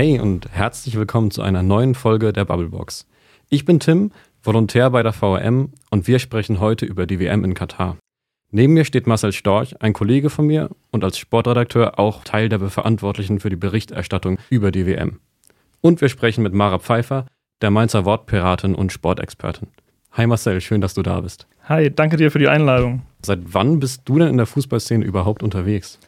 Hey 0.00 0.18
und 0.18 0.48
herzlich 0.50 0.96
willkommen 0.96 1.30
zu 1.30 1.42
einer 1.42 1.62
neuen 1.62 1.94
Folge 1.94 2.32
der 2.32 2.46
Bubblebox. 2.46 3.06
Ich 3.50 3.66
bin 3.66 3.80
Tim, 3.80 4.12
Volontär 4.42 4.88
bei 4.88 5.02
der 5.02 5.12
VRM 5.12 5.74
und 5.90 6.08
wir 6.08 6.18
sprechen 6.18 6.58
heute 6.58 6.86
über 6.86 7.04
die 7.04 7.20
WM 7.20 7.44
in 7.44 7.52
Katar. 7.52 7.98
Neben 8.50 8.72
mir 8.72 8.86
steht 8.86 9.06
Marcel 9.06 9.32
Storch, 9.32 9.82
ein 9.82 9.92
Kollege 9.92 10.30
von 10.30 10.46
mir 10.46 10.70
und 10.90 11.04
als 11.04 11.18
Sportredakteur 11.18 11.98
auch 11.98 12.24
Teil 12.24 12.48
der 12.48 12.60
Verantwortlichen 12.60 13.40
für 13.40 13.50
die 13.50 13.56
Berichterstattung 13.56 14.38
über 14.48 14.70
die 14.70 14.86
WM. 14.86 15.20
Und 15.82 16.00
wir 16.00 16.08
sprechen 16.08 16.44
mit 16.44 16.54
Mara 16.54 16.78
Pfeiffer, 16.78 17.26
der 17.60 17.70
Mainzer 17.70 18.06
Wortpiratin 18.06 18.74
und 18.74 18.92
Sportexpertin. 18.92 19.68
Hi 20.12 20.26
Marcel, 20.26 20.62
schön, 20.62 20.80
dass 20.80 20.94
du 20.94 21.02
da 21.02 21.20
bist. 21.20 21.46
Hi, 21.68 21.94
danke 21.94 22.16
dir 22.16 22.30
für 22.30 22.38
die 22.38 22.48
Einladung. 22.48 23.02
Seit 23.20 23.40
wann 23.52 23.80
bist 23.80 24.00
du 24.06 24.18
denn 24.18 24.28
in 24.28 24.38
der 24.38 24.46
Fußballszene 24.46 25.04
überhaupt 25.04 25.42
unterwegs? 25.42 25.98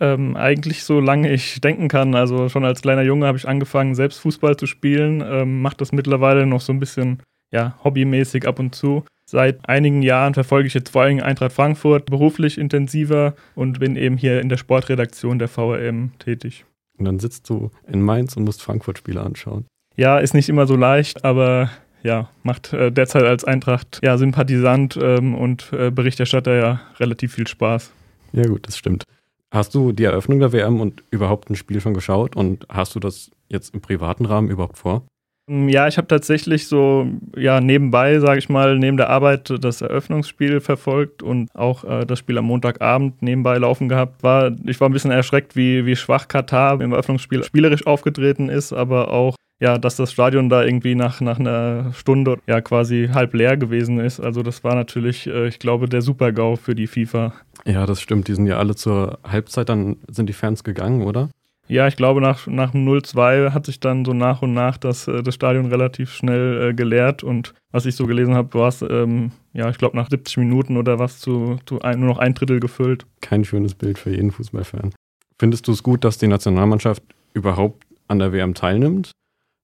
Ähm, 0.00 0.36
eigentlich 0.36 0.84
so 0.84 0.98
lange 0.98 1.30
ich 1.30 1.60
denken 1.60 1.88
kann. 1.88 2.14
Also 2.14 2.48
schon 2.48 2.64
als 2.64 2.82
kleiner 2.82 3.02
Junge 3.02 3.26
habe 3.26 3.36
ich 3.36 3.46
angefangen, 3.46 3.94
selbst 3.94 4.18
Fußball 4.20 4.56
zu 4.56 4.66
spielen. 4.66 5.22
Ähm, 5.24 5.60
Mache 5.60 5.76
das 5.76 5.92
mittlerweile 5.92 6.46
noch 6.46 6.62
so 6.62 6.72
ein 6.72 6.80
bisschen 6.80 7.22
ja, 7.52 7.76
hobbymäßig 7.84 8.46
ab 8.46 8.58
und 8.58 8.74
zu. 8.74 9.04
Seit 9.26 9.68
einigen 9.68 10.02
Jahren 10.02 10.34
verfolge 10.34 10.66
ich 10.66 10.74
jetzt 10.74 10.90
vor 10.90 11.02
allem 11.02 11.20
Eintracht 11.20 11.52
Frankfurt 11.52 12.06
beruflich 12.06 12.58
intensiver 12.58 13.34
und 13.54 13.78
bin 13.78 13.94
eben 13.94 14.16
hier 14.16 14.40
in 14.40 14.48
der 14.48 14.56
Sportredaktion 14.56 15.38
der 15.38 15.48
VRM 15.48 16.12
tätig. 16.18 16.64
Und 16.98 17.04
dann 17.04 17.20
sitzt 17.20 17.48
du 17.48 17.70
in 17.86 18.02
Mainz 18.02 18.36
und 18.36 18.44
musst 18.44 18.62
Frankfurt-Spiele 18.62 19.20
anschauen. 19.20 19.66
Ja, 19.96 20.18
ist 20.18 20.34
nicht 20.34 20.48
immer 20.48 20.66
so 20.66 20.76
leicht, 20.76 21.24
aber 21.24 21.70
ja, 22.02 22.30
macht 22.42 22.72
äh, 22.72 22.90
derzeit 22.90 23.24
als 23.24 23.44
Eintracht 23.44 24.00
ja, 24.02 24.18
Sympathisant 24.18 24.98
ähm, 25.00 25.34
und 25.34 25.72
äh, 25.72 25.90
Berichterstatter 25.90 26.54
ja 26.56 26.80
relativ 26.98 27.34
viel 27.34 27.46
Spaß. 27.46 27.92
Ja, 28.32 28.44
gut, 28.46 28.66
das 28.66 28.78
stimmt. 28.78 29.04
Hast 29.52 29.74
du 29.74 29.90
die 29.90 30.04
Eröffnung 30.04 30.38
der 30.38 30.52
WM 30.52 30.80
und 30.80 31.02
überhaupt 31.10 31.50
ein 31.50 31.56
Spiel 31.56 31.80
schon 31.80 31.94
geschaut 31.94 32.36
und 32.36 32.66
hast 32.68 32.94
du 32.94 33.00
das 33.00 33.30
jetzt 33.48 33.74
im 33.74 33.80
privaten 33.80 34.24
Rahmen 34.24 34.48
überhaupt 34.48 34.78
vor? 34.78 35.04
Mm, 35.48 35.68
ja, 35.68 35.88
ich 35.88 35.98
habe 35.98 36.06
tatsächlich 36.06 36.68
so 36.68 37.08
ja 37.36 37.60
nebenbei, 37.60 38.20
sage 38.20 38.38
ich 38.38 38.48
mal, 38.48 38.78
neben 38.78 38.96
der 38.96 39.10
Arbeit 39.10 39.52
das 39.60 39.82
Eröffnungsspiel 39.82 40.60
verfolgt 40.60 41.24
und 41.24 41.48
auch 41.56 41.82
äh, 41.82 42.06
das 42.06 42.20
Spiel 42.20 42.38
am 42.38 42.44
Montagabend 42.44 43.22
nebenbei 43.22 43.58
laufen 43.58 43.88
gehabt. 43.88 44.22
War 44.22 44.52
ich 44.64 44.80
war 44.80 44.88
ein 44.88 44.92
bisschen 44.92 45.10
erschreckt, 45.10 45.56
wie 45.56 45.84
wie 45.84 45.96
schwach 45.96 46.28
Katar 46.28 46.80
im 46.80 46.92
Eröffnungsspiel 46.92 47.42
spielerisch 47.42 47.86
aufgetreten 47.88 48.48
ist, 48.48 48.72
aber 48.72 49.10
auch 49.10 49.34
ja, 49.60 49.76
dass 49.78 49.96
das 49.96 50.10
Stadion 50.10 50.48
da 50.48 50.64
irgendwie 50.64 50.94
nach, 50.94 51.20
nach 51.20 51.38
einer 51.38 51.92
Stunde 51.92 52.38
ja 52.46 52.60
quasi 52.60 53.10
halb 53.12 53.34
leer 53.34 53.56
gewesen 53.56 54.00
ist. 54.00 54.18
Also 54.18 54.42
das 54.42 54.64
war 54.64 54.74
natürlich, 54.74 55.26
äh, 55.26 55.48
ich 55.48 55.58
glaube, 55.58 55.88
der 55.88 56.02
Super-GAU 56.02 56.56
für 56.56 56.74
die 56.74 56.86
FIFA. 56.86 57.34
Ja, 57.66 57.84
das 57.84 58.00
stimmt. 58.00 58.28
Die 58.28 58.34
sind 58.34 58.46
ja 58.46 58.56
alle 58.56 58.74
zur 58.74 59.18
Halbzeit, 59.22 59.68
dann 59.68 59.98
sind 60.08 60.28
die 60.28 60.32
Fans 60.32 60.64
gegangen, 60.64 61.02
oder? 61.02 61.28
Ja, 61.68 61.86
ich 61.86 61.94
glaube, 61.94 62.20
nach, 62.20 62.48
nach 62.48 62.72
dem 62.72 62.88
0-2 62.88 63.52
hat 63.52 63.66
sich 63.66 63.78
dann 63.78 64.04
so 64.04 64.12
nach 64.12 64.42
und 64.42 64.54
nach 64.54 64.76
das, 64.76 65.06
äh, 65.06 65.22
das 65.22 65.34
Stadion 65.34 65.66
relativ 65.66 66.10
schnell 66.10 66.70
äh, 66.70 66.74
geleert. 66.74 67.22
Und 67.22 67.54
was 67.70 67.86
ich 67.86 67.94
so 67.94 68.06
gelesen 68.06 68.34
habe, 68.34 68.54
war 68.54 68.68
es, 68.68 68.82
ähm, 68.82 69.30
ja, 69.52 69.68
ich 69.68 69.78
glaube, 69.78 69.96
nach 69.96 70.08
70 70.10 70.38
Minuten 70.38 70.78
oder 70.78 70.98
was 70.98 71.20
zu, 71.20 71.58
zu 71.66 71.80
ein, 71.82 72.00
nur 72.00 72.08
noch 72.08 72.18
ein 72.18 72.34
Drittel 72.34 72.60
gefüllt. 72.60 73.06
Kein 73.20 73.44
schönes 73.44 73.74
Bild 73.74 73.98
für 73.98 74.10
jeden 74.10 74.32
Fußballfan. 74.32 74.92
Findest 75.38 75.68
du 75.68 75.72
es 75.72 75.82
gut, 75.82 76.02
dass 76.02 76.18
die 76.18 76.26
Nationalmannschaft 76.26 77.02
überhaupt 77.34 77.84
an 78.08 78.18
der 78.18 78.32
WM 78.32 78.54
teilnimmt? 78.54 79.12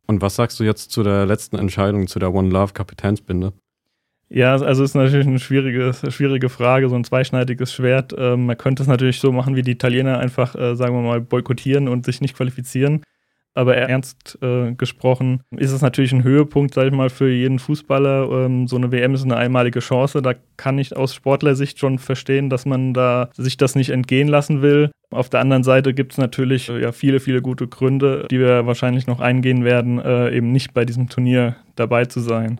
Und 0.06 0.22
was 0.22 0.36
sagst 0.36 0.58
du 0.60 0.64
jetzt 0.64 0.90
zu 0.92 1.02
der 1.02 1.26
letzten 1.26 1.56
Entscheidung, 1.56 2.06
zu 2.06 2.18
der 2.18 2.32
One 2.32 2.48
Love 2.48 2.72
Kapitänsbinde? 2.72 3.52
Ja, 4.28 4.56
also 4.56 4.82
ist 4.82 4.94
natürlich 4.94 5.26
eine 5.26 5.38
schwierige, 5.38 5.92
schwierige 6.10 6.48
Frage, 6.48 6.88
so 6.88 6.96
ein 6.96 7.04
zweischneidiges 7.04 7.72
Schwert. 7.72 8.12
Ähm, 8.16 8.46
man 8.46 8.58
könnte 8.58 8.82
es 8.82 8.88
natürlich 8.88 9.20
so 9.20 9.30
machen, 9.30 9.54
wie 9.54 9.62
die 9.62 9.72
Italiener 9.72 10.18
einfach, 10.18 10.56
äh, 10.56 10.74
sagen 10.74 10.94
wir 10.94 11.02
mal, 11.02 11.20
boykottieren 11.20 11.88
und 11.88 12.04
sich 12.04 12.20
nicht 12.20 12.36
qualifizieren. 12.36 13.02
Aber 13.56 13.74
ernst 13.74 14.38
äh, 14.42 14.72
gesprochen 14.72 15.40
ist 15.50 15.72
es 15.72 15.80
natürlich 15.80 16.12
ein 16.12 16.24
Höhepunkt, 16.24 16.74
sag 16.74 16.88
ich 16.88 16.92
mal, 16.92 17.08
für 17.08 17.30
jeden 17.30 17.58
Fußballer. 17.58 18.44
Ähm, 18.44 18.68
so 18.68 18.76
eine 18.76 18.92
WM 18.92 19.14
ist 19.14 19.24
eine 19.24 19.38
einmalige 19.38 19.80
Chance. 19.80 20.20
Da 20.20 20.34
kann 20.58 20.78
ich 20.78 20.94
aus 20.94 21.14
Sportlersicht 21.14 21.78
schon 21.78 21.98
verstehen, 21.98 22.50
dass 22.50 22.66
man 22.66 22.92
da 22.92 23.30
sich 23.34 23.56
das 23.56 23.74
nicht 23.74 23.88
entgehen 23.88 24.28
lassen 24.28 24.60
will. 24.60 24.90
Auf 25.10 25.30
der 25.30 25.40
anderen 25.40 25.62
Seite 25.62 25.94
gibt 25.94 26.12
es 26.12 26.18
natürlich 26.18 26.68
äh, 26.68 26.82
ja, 26.82 26.92
viele, 26.92 27.18
viele 27.18 27.40
gute 27.40 27.66
Gründe, 27.66 28.26
die 28.30 28.40
wir 28.40 28.66
wahrscheinlich 28.66 29.06
noch 29.06 29.20
eingehen 29.20 29.64
werden, 29.64 29.98
äh, 30.00 30.36
eben 30.36 30.52
nicht 30.52 30.74
bei 30.74 30.84
diesem 30.84 31.08
Turnier 31.08 31.56
dabei 31.76 32.04
zu 32.04 32.20
sein. 32.20 32.58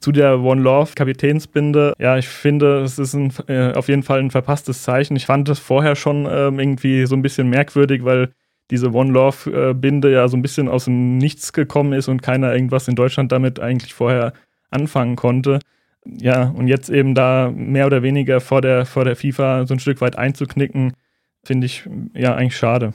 Zu 0.00 0.12
der 0.12 0.38
One 0.38 0.62
Love 0.62 0.92
Kapitänsbinde, 0.94 1.94
ja, 1.98 2.16
ich 2.16 2.28
finde, 2.28 2.82
es 2.82 3.00
ist 3.00 3.14
ein, 3.14 3.32
äh, 3.48 3.72
auf 3.72 3.88
jeden 3.88 4.04
Fall 4.04 4.20
ein 4.20 4.30
verpasstes 4.30 4.82
Zeichen. 4.84 5.16
Ich 5.16 5.26
fand 5.26 5.48
es 5.48 5.58
vorher 5.58 5.96
schon 5.96 6.28
ähm, 6.30 6.60
irgendwie 6.60 7.06
so 7.06 7.16
ein 7.16 7.22
bisschen 7.22 7.50
merkwürdig, 7.50 8.04
weil 8.04 8.30
diese 8.70 8.92
One 8.92 9.12
Love-Binde 9.12 10.12
ja 10.12 10.28
so 10.28 10.36
ein 10.36 10.42
bisschen 10.42 10.68
aus 10.68 10.86
dem 10.86 11.18
Nichts 11.18 11.52
gekommen 11.52 11.92
ist 11.92 12.08
und 12.08 12.22
keiner 12.22 12.52
irgendwas 12.52 12.88
in 12.88 12.94
Deutschland 12.94 13.32
damit 13.32 13.60
eigentlich 13.60 13.94
vorher 13.94 14.32
anfangen 14.70 15.16
konnte. 15.16 15.60
Ja, 16.04 16.48
und 16.48 16.66
jetzt 16.68 16.88
eben 16.88 17.14
da 17.14 17.52
mehr 17.54 17.86
oder 17.86 18.02
weniger 18.02 18.40
vor 18.40 18.60
der, 18.60 18.86
vor 18.86 19.04
der 19.04 19.16
FIFA 19.16 19.66
so 19.66 19.74
ein 19.74 19.78
Stück 19.78 20.00
weit 20.00 20.16
einzuknicken, 20.18 20.94
finde 21.44 21.66
ich 21.66 21.88
ja 22.14 22.34
eigentlich 22.34 22.56
schade. 22.56 22.92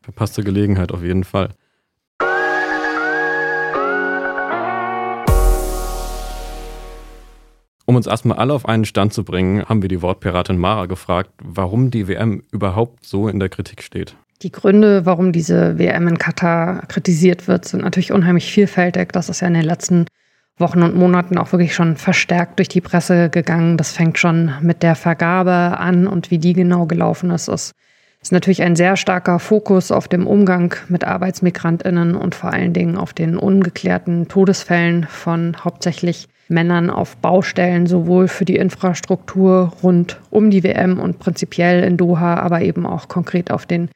Verpasste 0.00 0.42
Gelegenheit 0.42 0.92
auf 0.92 1.02
jeden 1.02 1.24
Fall. 1.24 1.50
Um 7.88 7.94
uns 7.94 8.08
erstmal 8.08 8.38
alle 8.38 8.52
auf 8.52 8.66
einen 8.66 8.84
Stand 8.84 9.12
zu 9.12 9.22
bringen, 9.22 9.64
haben 9.64 9.80
wir 9.80 9.88
die 9.88 10.02
Wortpiratin 10.02 10.58
Mara 10.58 10.86
gefragt, 10.86 11.30
warum 11.42 11.92
die 11.92 12.08
WM 12.08 12.42
überhaupt 12.50 13.06
so 13.06 13.28
in 13.28 13.38
der 13.38 13.48
Kritik 13.48 13.82
steht. 13.82 14.16
Die 14.42 14.52
Gründe, 14.52 15.06
warum 15.06 15.32
diese 15.32 15.78
WM 15.78 16.08
in 16.08 16.18
Katar 16.18 16.82
kritisiert 16.88 17.48
wird, 17.48 17.64
sind 17.64 17.82
natürlich 17.82 18.12
unheimlich 18.12 18.52
vielfältig. 18.52 19.12
Das 19.12 19.30
ist 19.30 19.40
ja 19.40 19.48
in 19.48 19.54
den 19.54 19.64
letzten 19.64 20.06
Wochen 20.58 20.82
und 20.82 20.94
Monaten 20.94 21.38
auch 21.38 21.52
wirklich 21.52 21.74
schon 21.74 21.96
verstärkt 21.96 22.58
durch 22.58 22.68
die 22.68 22.80
Presse 22.80 23.30
gegangen. 23.30 23.76
Das 23.76 23.92
fängt 23.92 24.18
schon 24.18 24.52
mit 24.60 24.82
der 24.82 24.94
Vergabe 24.94 25.78
an 25.78 26.06
und 26.06 26.30
wie 26.30 26.38
die 26.38 26.52
genau 26.52 26.86
gelaufen 26.86 27.30
ist. 27.30 27.48
Es 27.48 27.74
ist 28.20 28.32
natürlich 28.32 28.62
ein 28.62 28.76
sehr 28.76 28.96
starker 28.96 29.38
Fokus 29.38 29.90
auf 29.90 30.08
dem 30.08 30.26
Umgang 30.26 30.74
mit 30.88 31.04
Arbeitsmigrantinnen 31.04 32.14
und 32.14 32.34
vor 32.34 32.52
allen 32.52 32.72
Dingen 32.72 32.96
auf 32.96 33.12
den 33.12 33.38
ungeklärten 33.38 34.28
Todesfällen 34.28 35.04
von 35.04 35.56
hauptsächlich 35.62 36.28
Männern 36.48 36.90
auf 36.90 37.16
Baustellen, 37.16 37.86
sowohl 37.86 38.28
für 38.28 38.44
die 38.44 38.56
Infrastruktur 38.56 39.72
rund 39.82 40.20
um 40.30 40.50
die 40.50 40.62
WM 40.62 40.98
und 41.00 41.18
prinzipiell 41.18 41.82
in 41.84 41.96
Doha, 41.96 42.34
aber 42.36 42.62
eben 42.62 42.86
auch 42.86 43.08
konkret 43.08 43.50
auf 43.50 43.66
den 43.66 43.90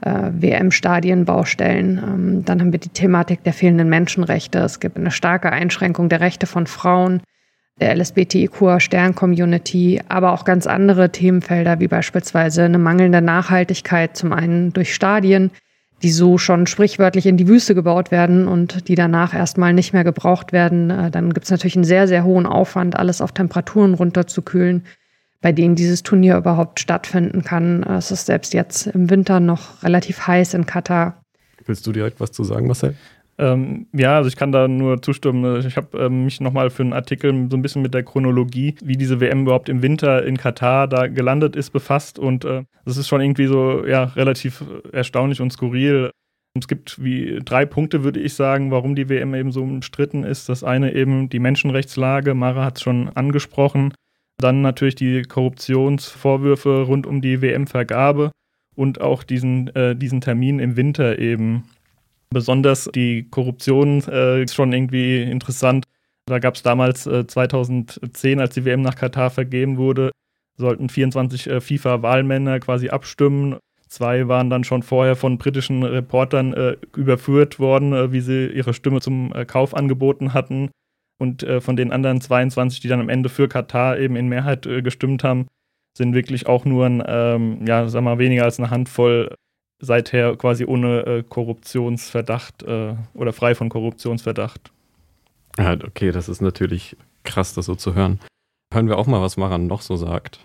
äh, 0.00 0.30
WM-Stadienbaustellen. 0.32 1.98
Ähm, 1.98 2.44
dann 2.44 2.60
haben 2.60 2.72
wir 2.72 2.80
die 2.80 2.90
Thematik 2.90 3.42
der 3.44 3.52
fehlenden 3.52 3.88
Menschenrechte. 3.88 4.60
Es 4.60 4.80
gibt 4.80 4.96
eine 4.96 5.10
starke 5.10 5.50
Einschränkung 5.50 6.08
der 6.08 6.20
Rechte 6.20 6.46
von 6.46 6.66
Frauen, 6.66 7.20
der 7.80 7.96
LSBTIQ-Stern-Community, 7.96 10.02
aber 10.08 10.32
auch 10.32 10.44
ganz 10.44 10.66
andere 10.66 11.10
Themenfelder, 11.10 11.80
wie 11.80 11.88
beispielsweise 11.88 12.64
eine 12.64 12.78
mangelnde 12.78 13.22
Nachhaltigkeit, 13.22 14.16
zum 14.16 14.32
einen 14.32 14.72
durch 14.72 14.94
Stadien, 14.94 15.50
die 16.02 16.10
so 16.10 16.38
schon 16.38 16.66
sprichwörtlich 16.66 17.26
in 17.26 17.36
die 17.36 17.48
Wüste 17.48 17.74
gebaut 17.74 18.10
werden 18.10 18.48
und 18.48 18.88
die 18.88 18.94
danach 18.94 19.34
erstmal 19.34 19.72
nicht 19.72 19.92
mehr 19.92 20.04
gebraucht 20.04 20.52
werden. 20.52 20.90
Äh, 20.90 21.10
dann 21.10 21.32
gibt 21.32 21.44
es 21.44 21.50
natürlich 21.50 21.76
einen 21.76 21.84
sehr, 21.84 22.08
sehr 22.08 22.24
hohen 22.24 22.46
Aufwand, 22.46 22.96
alles 22.96 23.20
auf 23.20 23.32
Temperaturen 23.32 23.94
runterzukühlen 23.94 24.84
bei 25.40 25.52
denen 25.52 25.74
dieses 25.74 26.02
Turnier 26.02 26.36
überhaupt 26.36 26.80
stattfinden 26.80 27.44
kann. 27.44 27.82
Es 27.84 28.10
ist 28.10 28.26
selbst 28.26 28.54
jetzt 28.54 28.86
im 28.88 29.10
Winter 29.10 29.40
noch 29.40 29.82
relativ 29.82 30.26
heiß 30.26 30.54
in 30.54 30.66
Katar. 30.66 31.22
Willst 31.64 31.86
du 31.86 31.92
direkt 31.92 32.20
was 32.20 32.32
zu 32.32 32.44
sagen, 32.44 32.66
Marcel? 32.66 32.94
Ähm, 33.40 33.86
ja, 33.92 34.16
also 34.16 34.28
ich 34.28 34.34
kann 34.34 34.50
da 34.50 34.66
nur 34.66 35.00
zustimmen. 35.00 35.64
Ich 35.64 35.76
habe 35.76 35.96
ähm, 35.98 36.24
mich 36.24 36.40
nochmal 36.40 36.70
für 36.70 36.82
einen 36.82 36.92
Artikel 36.92 37.30
so 37.48 37.56
ein 37.56 37.62
bisschen 37.62 37.82
mit 37.82 37.94
der 37.94 38.02
Chronologie, 38.02 38.74
wie 38.82 38.96
diese 38.96 39.20
WM 39.20 39.42
überhaupt 39.42 39.68
im 39.68 39.80
Winter 39.80 40.24
in 40.24 40.36
Katar 40.36 40.88
da 40.88 41.06
gelandet 41.06 41.54
ist, 41.54 41.70
befasst. 41.70 42.18
Und 42.18 42.44
äh, 42.44 42.64
das 42.84 42.96
ist 42.96 43.06
schon 43.06 43.20
irgendwie 43.20 43.46
so 43.46 43.86
ja, 43.86 44.04
relativ 44.04 44.64
erstaunlich 44.92 45.40
und 45.40 45.52
skurril. 45.52 46.10
Es 46.58 46.66
gibt 46.66 47.02
wie 47.02 47.38
drei 47.44 47.64
Punkte, 47.64 48.02
würde 48.02 48.18
ich 48.18 48.34
sagen, 48.34 48.72
warum 48.72 48.96
die 48.96 49.08
WM 49.08 49.34
eben 49.34 49.52
so 49.52 49.62
umstritten 49.62 50.24
ist. 50.24 50.48
Das 50.48 50.64
eine 50.64 50.92
eben 50.94 51.28
die 51.28 51.38
Menschenrechtslage, 51.38 52.34
Mara 52.34 52.64
hat 52.64 52.78
es 52.78 52.82
schon 52.82 53.08
angesprochen. 53.10 53.92
Dann 54.40 54.62
natürlich 54.62 54.94
die 54.94 55.22
Korruptionsvorwürfe 55.22 56.82
rund 56.82 57.06
um 57.06 57.20
die 57.20 57.42
WM-Vergabe 57.42 58.30
und 58.76 59.00
auch 59.00 59.24
diesen, 59.24 59.74
äh, 59.74 59.96
diesen 59.96 60.20
Termin 60.20 60.60
im 60.60 60.76
Winter 60.76 61.18
eben. 61.18 61.64
Besonders 62.30 62.88
die 62.94 63.28
Korruption 63.28 64.02
äh, 64.08 64.42
ist 64.42 64.54
schon 64.54 64.72
irgendwie 64.72 65.22
interessant. 65.22 65.84
Da 66.26 66.38
gab 66.38 66.54
es 66.54 66.62
damals 66.62 67.06
äh, 67.06 67.26
2010, 67.26 68.38
als 68.38 68.54
die 68.54 68.64
WM 68.64 68.82
nach 68.82 68.94
Katar 68.94 69.30
vergeben 69.30 69.76
wurde, 69.76 70.12
sollten 70.56 70.88
24 70.88 71.48
äh, 71.48 71.60
FIFA-Wahlmänner 71.60 72.60
quasi 72.60 72.90
abstimmen. 72.90 73.56
Zwei 73.88 74.28
waren 74.28 74.50
dann 74.50 74.62
schon 74.62 74.82
vorher 74.82 75.16
von 75.16 75.38
britischen 75.38 75.82
Reportern 75.82 76.52
äh, 76.52 76.76
überführt 76.94 77.58
worden, 77.58 77.92
äh, 77.92 78.12
wie 78.12 78.20
sie 78.20 78.46
ihre 78.46 78.74
Stimme 78.74 79.00
zum 79.00 79.32
Kauf 79.46 79.74
angeboten 79.74 80.34
hatten. 80.34 80.70
Und 81.18 81.42
äh, 81.42 81.60
von 81.60 81.76
den 81.76 81.92
anderen 81.92 82.20
22, 82.20 82.80
die 82.80 82.88
dann 82.88 83.00
am 83.00 83.08
Ende 83.08 83.28
für 83.28 83.48
Katar 83.48 83.98
eben 83.98 84.16
in 84.16 84.28
Mehrheit 84.28 84.66
äh, 84.66 84.82
gestimmt 84.82 85.24
haben, 85.24 85.48
sind 85.96 86.14
wirklich 86.14 86.46
auch 86.46 86.64
nur 86.64 86.86
ein, 86.86 87.02
ähm, 87.06 87.66
ja, 87.66 87.88
sag 87.88 88.02
mal, 88.02 88.18
weniger 88.18 88.44
als 88.44 88.58
eine 88.58 88.70
Handvoll 88.70 89.34
seither 89.80 90.36
quasi 90.36 90.64
ohne 90.64 91.00
äh, 91.06 91.22
Korruptionsverdacht 91.22 92.62
äh, 92.62 92.94
oder 93.14 93.32
frei 93.32 93.54
von 93.54 93.68
Korruptionsverdacht. 93.68 94.72
Ja, 95.58 95.72
okay, 95.72 96.12
das 96.12 96.28
ist 96.28 96.40
natürlich 96.40 96.96
krass, 97.24 97.54
das 97.54 97.66
so 97.66 97.74
zu 97.74 97.94
hören. 97.94 98.20
Hören 98.72 98.88
wir 98.88 98.98
auch 98.98 99.06
mal, 99.06 99.20
was 99.20 99.36
Maran 99.36 99.66
noch 99.66 99.82
so 99.82 99.96
sagt. 99.96 100.40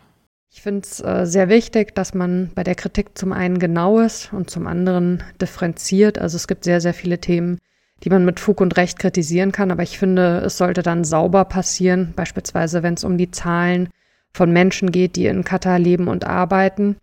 Ich 0.52 0.62
finde 0.62 0.82
es 0.82 1.00
äh, 1.00 1.26
sehr 1.26 1.50
wichtig, 1.50 1.96
dass 1.96 2.14
man 2.14 2.52
bei 2.54 2.64
der 2.64 2.76
Kritik 2.76 3.18
zum 3.18 3.34
einen 3.34 3.58
genau 3.58 4.00
ist 4.00 4.32
und 4.34 4.50
zum 4.50 4.68
anderen 4.68 5.24
differenziert. 5.42 6.20
Also 6.20 6.36
es 6.36 6.48
gibt 6.48 6.64
sehr, 6.64 6.80
sehr 6.80 6.94
viele 6.94 7.20
Themen, 7.20 7.58
die 8.04 8.10
man 8.10 8.26
mit 8.26 8.40
Fug 8.40 8.62
und 8.62 8.78
Recht 8.78 9.00
kritisieren 9.00 9.52
kann, 9.52 9.72
aber 9.72 9.84
ich 9.84 9.98
finde, 9.98 10.42
es 10.46 10.58
sollte 10.58 10.84
dann 10.84 11.04
sauber 11.04 11.46
passieren, 11.46 12.14
beispielsweise 12.16 12.84
wenn 12.84 12.96
es 12.96 13.04
um 13.04 13.18
die 13.18 13.32
Zahlen 13.32 13.90
von 14.34 14.52
Menschen 14.52 14.92
geht, 14.92 15.16
die 15.16 15.28
in 15.28 15.44
Katar 15.44 15.80
leben 15.80 16.08
und 16.08 16.26
arbeiten. 16.26 16.98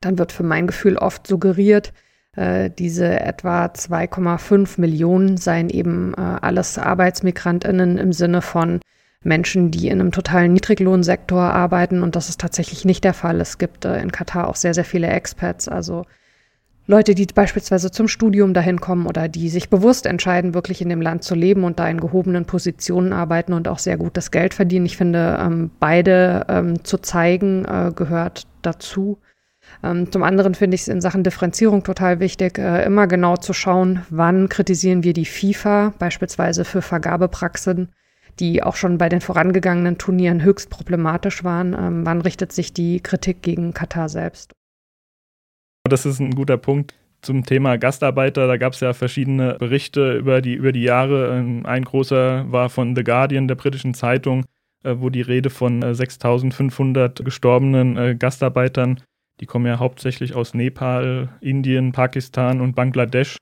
Dann 0.00 0.18
wird 0.18 0.32
für 0.32 0.42
mein 0.42 0.66
Gefühl 0.66 0.96
oft 0.96 1.26
suggeriert, 1.26 1.92
äh, 2.34 2.70
diese 2.70 3.20
etwa 3.20 3.66
2,5 3.66 4.80
Millionen 4.80 5.36
seien 5.36 5.68
eben 5.68 6.14
äh, 6.14 6.20
alles 6.20 6.78
Arbeitsmigrantinnen 6.78 7.98
im 7.98 8.12
Sinne 8.12 8.40
von 8.40 8.80
Menschen, 9.22 9.70
die 9.70 9.88
in 9.88 10.00
einem 10.00 10.12
totalen 10.12 10.52
Niedriglohnsektor 10.54 11.42
arbeiten. 11.42 12.02
Und 12.02 12.16
das 12.16 12.28
ist 12.28 12.40
tatsächlich 12.40 12.84
nicht 12.84 13.04
der 13.04 13.14
Fall. 13.14 13.40
Es 13.40 13.58
gibt 13.58 13.84
äh, 13.84 14.00
in 14.00 14.10
Katar 14.10 14.48
auch 14.48 14.56
sehr, 14.56 14.74
sehr 14.74 14.84
viele 14.84 15.08
Expats, 15.08 15.68
also 15.68 16.06
Leute, 16.86 17.14
die 17.14 17.26
beispielsweise 17.26 17.90
zum 17.90 18.08
Studium 18.08 18.54
dahin 18.54 18.80
kommen 18.80 19.06
oder 19.06 19.28
die 19.28 19.48
sich 19.48 19.70
bewusst 19.70 20.04
entscheiden, 20.04 20.52
wirklich 20.52 20.82
in 20.82 20.88
dem 20.88 21.00
Land 21.00 21.22
zu 21.22 21.34
leben 21.34 21.62
und 21.62 21.78
da 21.78 21.88
in 21.88 22.00
gehobenen 22.00 22.44
Positionen 22.44 23.12
arbeiten 23.12 23.52
und 23.52 23.68
auch 23.68 23.78
sehr 23.78 23.96
gutes 23.96 24.30
Geld 24.30 24.52
verdienen. 24.52 24.86
Ich 24.86 24.96
finde, 24.96 25.38
ähm, 25.40 25.70
beide 25.78 26.44
ähm, 26.48 26.84
zu 26.84 26.98
zeigen 26.98 27.64
äh, 27.64 27.92
gehört 27.94 28.46
dazu. 28.62 29.18
Ähm, 29.84 30.10
zum 30.10 30.24
anderen 30.24 30.54
finde 30.56 30.74
ich 30.74 30.82
es 30.82 30.88
in 30.88 31.00
Sachen 31.00 31.22
Differenzierung 31.22 31.84
total 31.84 32.18
wichtig, 32.18 32.58
äh, 32.58 32.84
immer 32.84 33.06
genau 33.06 33.36
zu 33.36 33.52
schauen, 33.52 34.02
wann 34.10 34.48
kritisieren 34.48 35.04
wir 35.04 35.12
die 35.12 35.24
FIFA, 35.24 35.94
beispielsweise 35.98 36.64
für 36.64 36.82
Vergabepraxen 36.82 37.90
die 38.38 38.62
auch 38.62 38.76
schon 38.76 38.98
bei 38.98 39.08
den 39.08 39.20
vorangegangenen 39.20 39.98
Turnieren 39.98 40.42
höchst 40.42 40.70
problematisch 40.70 41.44
waren. 41.44 41.74
Ähm, 41.74 42.06
wann 42.06 42.20
richtet 42.20 42.52
sich 42.52 42.72
die 42.72 43.00
Kritik 43.00 43.42
gegen 43.42 43.74
Katar 43.74 44.08
selbst? 44.08 44.52
Das 45.88 46.06
ist 46.06 46.20
ein 46.20 46.34
guter 46.34 46.56
Punkt 46.56 46.94
zum 47.22 47.44
Thema 47.44 47.76
Gastarbeiter. 47.76 48.46
Da 48.46 48.56
gab 48.56 48.72
es 48.72 48.80
ja 48.80 48.92
verschiedene 48.92 49.56
Berichte 49.58 50.16
über 50.16 50.40
die, 50.40 50.54
über 50.54 50.72
die 50.72 50.82
Jahre. 50.82 51.36
Ähm, 51.36 51.66
ein 51.66 51.84
großer 51.84 52.50
war 52.50 52.70
von 52.70 52.94
The 52.94 53.04
Guardian, 53.04 53.48
der 53.48 53.56
britischen 53.56 53.92
Zeitung, 53.92 54.44
äh, 54.84 54.94
wo 54.98 55.10
die 55.10 55.20
Rede 55.20 55.50
von 55.50 55.82
äh, 55.82 55.94
6500 55.94 57.24
gestorbenen 57.24 57.96
äh, 57.96 58.14
Gastarbeitern, 58.14 59.00
die 59.40 59.46
kommen 59.46 59.66
ja 59.66 59.78
hauptsächlich 59.78 60.34
aus 60.34 60.54
Nepal, 60.54 61.30
Indien, 61.40 61.92
Pakistan 61.92 62.60
und 62.60 62.74
Bangladesch 62.74 63.36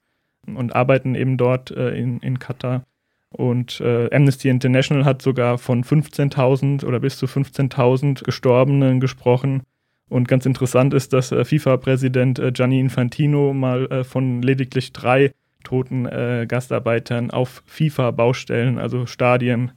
und 0.46 0.74
arbeiten 0.74 1.14
eben 1.14 1.36
dort 1.36 1.70
äh, 1.70 1.90
in, 1.90 2.20
in 2.20 2.38
Katar. 2.38 2.84
Und 3.28 3.80
äh, 3.80 4.12
Amnesty 4.12 4.48
International 4.48 5.04
hat 5.04 5.22
sogar 5.22 5.58
von 5.58 5.84
15.000 5.84 6.84
oder 6.84 6.98
bis 7.00 7.16
zu 7.18 7.26
15.000 7.26 8.24
Gestorbenen 8.24 8.98
gesprochen. 8.98 9.62
Und 10.10 10.26
ganz 10.26 10.44
interessant 10.44 10.92
ist, 10.92 11.12
dass 11.12 11.32
äh, 11.32 11.44
FIFA-Präsident 11.44 12.40
äh, 12.40 12.52
Gianni 12.52 12.80
Infantino 12.80 13.54
mal 13.54 13.86
äh, 13.86 14.04
von 14.04 14.42
lediglich 14.42 14.92
drei 14.92 15.32
toten 15.62 16.04
Gastarbeitern 16.48 17.30
auf 17.30 17.62
FIFA-Baustellen, 17.66 18.78
also 18.78 19.04
Stadien, 19.04 19.72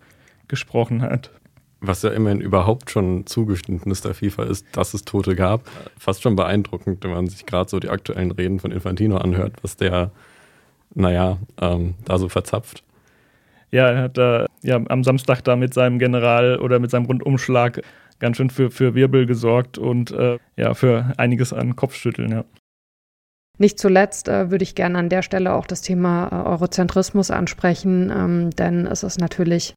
gesprochen 0.48 1.02
hat. 1.02 1.30
Was 1.82 2.04
ja 2.04 2.12
immerhin 2.12 2.40
überhaupt 2.40 2.90
schon 2.90 3.26
Zugeständnis 3.26 4.00
der 4.00 4.14
FIFA 4.14 4.44
ist, 4.44 4.66
dass 4.72 4.94
es 4.94 5.04
Tote 5.04 5.36
gab. 5.36 5.70
Fast 6.00 6.22
schon 6.22 6.38
beeindruckend, 6.38 7.04
wenn 7.04 7.12
man 7.12 7.28
sich 7.28 7.46
gerade 7.46 7.70
so 7.70 7.82
die 7.82 7.90
aktuellen 7.90 8.32
Reden 8.32 8.62
von 8.62 8.72
Infantino 8.72 9.18
anhört, 9.18 9.56
was 9.62 9.76
der, 9.76 10.12
naja, 10.96 11.38
ähm, 11.60 11.96
da 12.06 12.18
so 12.18 12.30
verzapft. 12.30 12.82
Ja, 13.72 13.90
er 13.90 14.04
hat 14.04 14.18
da 14.18 14.46
ja, 14.62 14.80
am 14.88 15.04
Samstag 15.04 15.42
da 15.42 15.58
mit 15.58 15.74
seinem 15.74 16.00
General 16.00 16.60
oder 16.60 16.80
mit 16.80 16.92
seinem 16.92 17.06
Rundumschlag 17.06 17.82
ganz 18.20 18.38
schön 18.38 18.50
für, 18.50 18.72
für 18.72 18.96
Wirbel 18.96 19.26
gesorgt 19.26 19.78
und 19.78 20.12
äh, 20.12 20.40
ja, 20.56 20.74
für 20.74 21.14
einiges 21.18 21.54
an 21.54 21.76
Kopfschütteln, 21.76 22.32
ja. 22.32 22.46
Nicht 23.60 23.80
zuletzt 23.80 24.28
äh, 24.28 24.50
würde 24.50 24.64
ich 24.64 24.76
gerne 24.76 24.98
an 24.98 25.10
der 25.10 25.22
Stelle 25.22 25.54
auch 25.54 25.68
das 25.68 25.82
Thema 25.82 26.28
äh, 26.32 26.48
Eurozentrismus 26.50 27.30
ansprechen, 27.30 28.12
ähm, 28.12 28.50
denn 28.52 28.88
es 28.88 29.04
ist 29.04 29.20
natürlich 29.20 29.76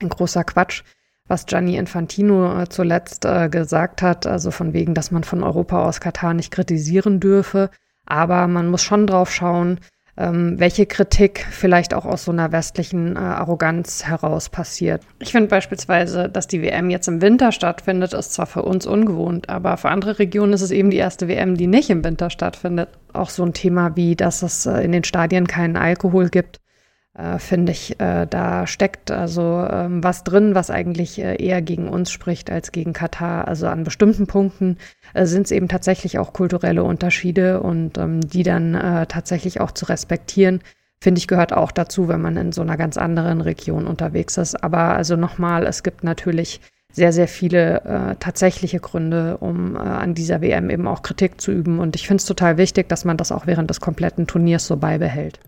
ein 0.00 0.08
großer 0.08 0.44
Quatsch, 0.44 0.82
was 1.28 1.46
Gianni 1.46 1.76
Infantino 1.76 2.62
äh, 2.62 2.68
zuletzt 2.68 3.24
äh, 3.24 3.48
gesagt 3.48 4.00
hat, 4.00 4.26
also 4.26 4.50
von 4.50 4.72
wegen, 4.72 4.94
dass 4.94 5.10
man 5.10 5.24
von 5.24 5.42
Europa 5.42 5.84
aus 5.84 6.00
Katar 6.00 6.34
nicht 6.34 6.50
kritisieren 6.50 7.20
dürfe. 7.20 7.70
Aber 8.06 8.46
man 8.46 8.68
muss 8.68 8.82
schon 8.82 9.06
drauf 9.06 9.32
schauen, 9.32 9.80
ähm, 10.16 10.58
welche 10.58 10.86
Kritik 10.86 11.46
vielleicht 11.50 11.94
auch 11.94 12.04
aus 12.04 12.24
so 12.24 12.32
einer 12.32 12.52
westlichen 12.52 13.16
äh, 13.16 13.18
Arroganz 13.18 14.04
heraus 14.06 14.48
passiert. 14.48 15.02
Ich 15.18 15.32
finde 15.32 15.48
beispielsweise, 15.48 16.28
dass 16.28 16.46
die 16.46 16.62
WM 16.62 16.90
jetzt 16.90 17.08
im 17.08 17.20
Winter 17.20 17.52
stattfindet, 17.52 18.14
ist 18.14 18.32
zwar 18.32 18.46
für 18.46 18.62
uns 18.62 18.86
ungewohnt, 18.86 19.48
aber 19.48 19.76
für 19.76 19.90
andere 19.90 20.18
Regionen 20.18 20.52
ist 20.52 20.62
es 20.62 20.70
eben 20.70 20.90
die 20.90 20.96
erste 20.96 21.28
WM, 21.28 21.56
die 21.56 21.66
nicht 21.66 21.90
im 21.90 22.04
Winter 22.04 22.30
stattfindet. 22.30 22.88
Auch 23.12 23.30
so 23.30 23.44
ein 23.44 23.52
Thema 23.52 23.96
wie, 23.96 24.16
dass 24.16 24.42
es 24.42 24.66
äh, 24.66 24.80
in 24.80 24.92
den 24.92 25.04
Stadien 25.04 25.46
keinen 25.46 25.76
Alkohol 25.76 26.28
gibt 26.28 26.60
äh, 27.16 27.38
finde 27.38 27.72
ich, 27.72 27.98
äh, 27.98 28.26
da 28.26 28.66
steckt 28.66 29.10
also 29.10 29.66
ähm, 29.70 30.04
was 30.04 30.22
drin, 30.24 30.54
was 30.54 30.70
eigentlich 30.70 31.18
äh, 31.18 31.42
eher 31.42 31.62
gegen 31.62 31.88
uns 31.88 32.10
spricht 32.10 32.50
als 32.50 32.72
gegen 32.72 32.92
Katar. 32.92 33.48
Also 33.48 33.68
an 33.68 33.84
bestimmten 33.84 34.26
Punkten 34.26 34.76
äh, 35.14 35.24
sind 35.24 35.46
es 35.46 35.50
eben 35.50 35.68
tatsächlich 35.68 36.18
auch 36.18 36.32
kulturelle 36.32 36.84
Unterschiede 36.84 37.60
und 37.60 37.96
ähm, 37.96 38.20
die 38.20 38.42
dann 38.42 38.74
äh, 38.74 39.06
tatsächlich 39.06 39.60
auch 39.60 39.72
zu 39.72 39.86
respektieren, 39.86 40.60
finde 41.00 41.18
ich, 41.18 41.26
gehört 41.26 41.52
auch 41.52 41.72
dazu, 41.72 42.08
wenn 42.08 42.20
man 42.20 42.36
in 42.36 42.52
so 42.52 42.62
einer 42.62 42.76
ganz 42.76 42.98
anderen 42.98 43.40
Region 43.40 43.86
unterwegs 43.86 44.36
ist. 44.36 44.62
Aber 44.62 44.96
also 44.96 45.16
nochmal, 45.16 45.66
es 45.66 45.82
gibt 45.82 46.04
natürlich 46.04 46.60
sehr, 46.92 47.12
sehr 47.12 47.28
viele 47.28 47.82
äh, 47.84 48.16
tatsächliche 48.16 48.80
Gründe, 48.80 49.38
um 49.38 49.76
äh, 49.76 49.78
an 49.78 50.14
dieser 50.14 50.40
WM 50.40 50.70
eben 50.70 50.86
auch 50.86 51.02
Kritik 51.02 51.40
zu 51.40 51.52
üben. 51.52 51.78
Und 51.78 51.96
ich 51.96 52.06
finde 52.06 52.20
es 52.20 52.26
total 52.26 52.58
wichtig, 52.58 52.88
dass 52.88 53.04
man 53.04 53.16
das 53.16 53.32
auch 53.32 53.46
während 53.46 53.70
des 53.70 53.80
kompletten 53.80 54.26
Turniers 54.26 54.66
so 54.66 54.76
beibehält. 54.76 55.40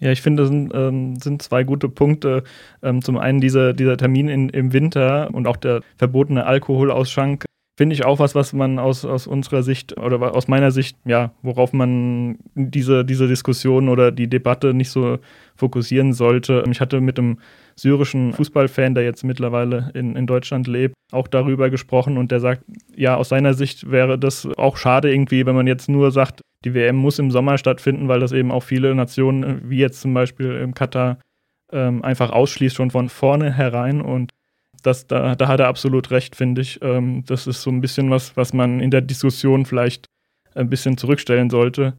Ja, 0.00 0.12
ich 0.12 0.22
finde, 0.22 0.42
das 0.44 0.50
sind, 0.50 0.72
ähm, 0.74 1.16
sind 1.16 1.42
zwei 1.42 1.64
gute 1.64 1.88
Punkte. 1.88 2.44
Ähm, 2.82 3.02
zum 3.02 3.18
einen 3.18 3.40
dieser, 3.40 3.72
dieser 3.72 3.96
Termin 3.96 4.28
in, 4.28 4.48
im 4.48 4.72
Winter 4.72 5.30
und 5.32 5.46
auch 5.46 5.56
der 5.56 5.80
verbotene 5.96 6.46
Alkoholausschank. 6.46 7.44
Finde 7.76 7.94
ich 7.94 8.04
auch 8.04 8.18
was, 8.18 8.34
was 8.34 8.52
man 8.52 8.80
aus, 8.80 9.04
aus 9.04 9.28
unserer 9.28 9.62
Sicht 9.62 9.96
oder 9.96 10.34
aus 10.34 10.48
meiner 10.48 10.72
Sicht, 10.72 10.96
ja, 11.04 11.32
worauf 11.42 11.72
man 11.72 12.38
diese, 12.56 13.04
diese 13.04 13.28
Diskussion 13.28 13.88
oder 13.88 14.10
die 14.10 14.28
Debatte 14.28 14.74
nicht 14.74 14.90
so 14.90 15.18
fokussieren 15.54 16.12
sollte. 16.12 16.64
Ich 16.68 16.80
hatte 16.80 17.00
mit 17.00 17.20
einem 17.20 17.38
syrischen 17.76 18.32
Fußballfan, 18.32 18.96
der 18.96 19.04
jetzt 19.04 19.22
mittlerweile 19.22 19.92
in, 19.94 20.16
in 20.16 20.26
Deutschland 20.26 20.66
lebt, 20.66 20.94
auch 21.12 21.28
darüber 21.28 21.70
gesprochen 21.70 22.18
und 22.18 22.32
der 22.32 22.40
sagt, 22.40 22.64
ja, 22.96 23.16
aus 23.16 23.28
seiner 23.28 23.54
Sicht 23.54 23.88
wäre 23.88 24.18
das 24.18 24.48
auch 24.56 24.76
schade 24.76 25.12
irgendwie, 25.12 25.46
wenn 25.46 25.54
man 25.54 25.68
jetzt 25.68 25.88
nur 25.88 26.10
sagt, 26.10 26.40
die 26.64 26.74
WM 26.74 26.96
muss 26.96 27.18
im 27.18 27.30
Sommer 27.30 27.58
stattfinden, 27.58 28.08
weil 28.08 28.20
das 28.20 28.32
eben 28.32 28.50
auch 28.50 28.62
viele 28.62 28.94
Nationen, 28.94 29.68
wie 29.70 29.78
jetzt 29.78 30.00
zum 30.00 30.14
Beispiel 30.14 30.56
im 30.56 30.74
Katar, 30.74 31.18
ähm, 31.72 32.02
einfach 32.02 32.30
ausschließt 32.30 32.76
schon 32.76 32.90
von 32.90 33.08
vorne 33.08 33.52
herein. 33.52 34.00
Und 34.00 34.32
das, 34.82 35.06
da, 35.06 35.34
da 35.34 35.48
hat 35.48 35.60
er 35.60 35.68
absolut 35.68 36.10
recht, 36.10 36.36
finde 36.36 36.62
ich. 36.62 36.80
Ähm, 36.82 37.24
das 37.26 37.46
ist 37.46 37.62
so 37.62 37.70
ein 37.70 37.80
bisschen 37.80 38.10
was, 38.10 38.36
was 38.36 38.52
man 38.52 38.80
in 38.80 38.90
der 38.90 39.02
Diskussion 39.02 39.66
vielleicht 39.66 40.06
ein 40.54 40.70
bisschen 40.70 40.96
zurückstellen 40.96 41.50
sollte. 41.50 41.94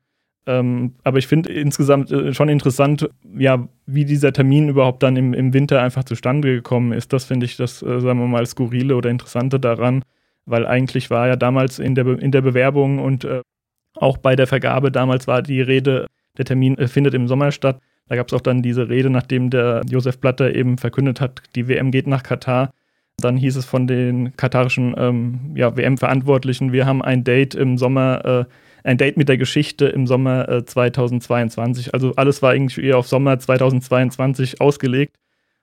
Ähm, 0.46 0.96
aber 1.04 1.20
ich 1.20 1.28
finde 1.28 1.52
insgesamt 1.54 2.12
äh, 2.12 2.34
schon 2.34 2.50
interessant, 2.50 3.10
ja, 3.38 3.68
wie 3.86 4.06
dieser 4.06 4.34
Termin 4.34 4.70
überhaupt 4.70 5.04
dann 5.04 5.16
im, 5.16 5.34
im 5.34 5.54
Winter 5.54 5.82
einfach 5.82 6.04
zustande 6.06 6.56
gekommen 6.56 6.92
ist. 6.92 7.14
Das 7.14 7.26
finde 7.26 7.46
ich 7.46 7.56
das, 7.58 7.82
äh, 7.84 8.00
sagen 8.00 8.20
wir 8.20 8.28
mal, 8.28 8.46
skurrile 8.46 8.96
oder 8.96 9.10
interessante 9.10 9.60
daran, 9.60 10.04
weil 10.46 10.66
eigentlich 10.66 11.10
war 11.10 11.28
ja 11.28 11.36
damals 11.36 11.78
in 11.78 11.94
der, 11.94 12.04
Be 12.06 12.14
in 12.14 12.32
der 12.32 12.42
Bewerbung 12.42 13.00
und 13.00 13.26
äh, 13.26 13.42
auch 14.00 14.18
bei 14.18 14.36
der 14.36 14.48
Vergabe 14.48 14.92
damals 14.92 15.28
war 15.28 15.42
die 15.42 15.62
Rede, 15.62 16.08
der 16.38 16.46
Termin 16.46 16.78
äh, 16.78 16.88
findet 16.88 17.14
im 17.14 17.28
Sommer 17.28 17.52
statt. 17.52 17.80
Da 18.08 18.16
gab 18.16 18.28
es 18.28 18.34
auch 18.34 18.42
dann 18.42 18.62
diese 18.62 18.90
Rede, 18.90 19.10
nachdem 19.10 19.50
der 19.50 19.82
Josef 19.88 20.20
Blatter 20.20 20.56
eben 20.56 20.78
verkündet 20.78 21.22
hat, 21.22 21.42
die 21.56 21.68
WM 21.68 21.92
geht 21.92 22.08
nach 22.08 22.24
Katar. 22.24 22.72
Dann 23.18 23.38
hieß 23.38 23.56
es 23.56 23.66
von 23.66 23.86
den 23.86 24.36
katarischen 24.36 24.96
ähm, 24.98 25.54
ja, 25.56 25.76
WM-Verantwortlichen, 25.76 26.72
wir 26.72 26.86
haben 26.86 27.02
ein 27.02 27.24
Date 27.24 27.54
im 27.54 27.78
Sommer, 27.78 28.26
äh, 28.26 28.88
ein 28.88 28.98
Date 28.98 29.18
mit 29.18 29.30
der 29.30 29.38
Geschichte 29.38 29.88
im 29.88 30.08
Sommer 30.08 30.48
äh, 30.50 30.66
2022. 30.66 31.94
Also 31.94 32.14
alles 32.16 32.42
war 32.42 32.56
irgendwie 32.56 32.86
eher 32.86 32.98
auf 32.98 33.08
Sommer 33.08 33.38
2022 33.38 34.62
ausgelegt. 34.62 35.16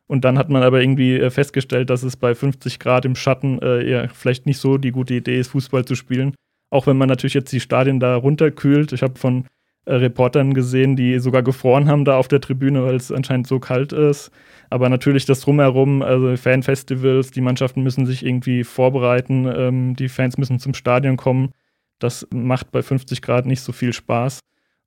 Und 0.07 0.25
dann 0.25 0.39
hat 0.39 0.51
man 0.51 0.63
aber 0.63 0.81
irgendwie 0.81 1.17
äh, 1.17 1.31
festgestellt, 1.31 1.91
dass 1.91 2.05
es 2.05 2.17
bei 2.17 2.35
50 2.35 2.79
Grad 2.79 3.05
im 3.05 3.17
Schatten 3.17 3.61
äh, 3.61 3.91
ja, 3.91 4.09
vielleicht 4.09 4.47
nicht 4.47 4.59
so 4.59 4.79
die 4.79 4.93
gute 4.93 5.15
Idee 5.15 5.41
ist, 5.41 5.49
Fußball 5.49 5.85
zu 5.85 5.97
spielen. 5.97 6.35
Auch 6.71 6.87
wenn 6.87 6.97
man 6.97 7.09
natürlich 7.09 7.35
jetzt 7.35 7.53
die 7.53 7.61
Stadien 7.61 8.01
da 8.01 8.17
runterkühlt. 8.17 8.93
Ich 8.93 9.03
habe 9.03 9.19
von 9.19 9.47
äh, 9.87 9.95
Reportern 9.95 10.53
gesehen, 10.53 10.97
die 10.97 11.19
sogar 11.19 11.43
gefroren 11.43 11.89
haben 11.89 12.05
da 12.05 12.17
auf 12.17 12.29
der 12.29 12.41
Tribüne, 12.41 12.85
weil 12.85 12.97
es 12.97 13.13
anscheinend 13.13 13.47
so 13.47 13.61
kalt 13.61 13.93
ist. 13.93 14.31
Aber 14.69 14.89
natürlich 14.89 15.27
das 15.27 15.41
drumherum, 15.41 16.03
also 16.03 16.37
Fanfestivals, 16.37 17.31
die 17.31 17.41
Mannschaften 17.41 17.83
müssen 17.83 18.05
sich 18.05 18.27
irgendwie 18.27 18.65
vorbereiten, 18.65 19.47
ähm, 19.47 19.97
die 19.97 20.09
Fans 20.09 20.39
müssen 20.39 20.59
zum 20.59 20.75
Stadion 20.75 21.17
kommen. 21.17 21.53
Das 22.01 22.27
macht 22.35 22.73
bei 22.73 22.83
50 22.83 23.23
Grad 23.23 23.47
nicht 23.47 23.61
so 23.61 23.73
viel 23.73 23.93
Spaß. 23.93 24.41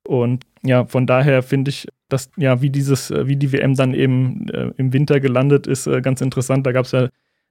Und 0.06 0.44
ja, 0.62 0.84
von 0.84 1.06
daher 1.06 1.42
finde 1.42 1.70
ich, 1.70 1.88
dass 2.08 2.30
ja, 2.36 2.60
wie 2.62 2.70
dieses, 2.70 3.10
wie 3.10 3.36
die 3.36 3.52
WM 3.52 3.74
dann 3.74 3.94
eben 3.94 4.48
äh, 4.50 4.70
im 4.76 4.92
Winter 4.92 5.20
gelandet 5.20 5.66
ist, 5.66 5.86
äh, 5.86 6.00
ganz 6.02 6.20
interessant. 6.20 6.66
Da 6.66 6.72
gab 6.72 6.84
es 6.84 6.92
ja 6.92 7.08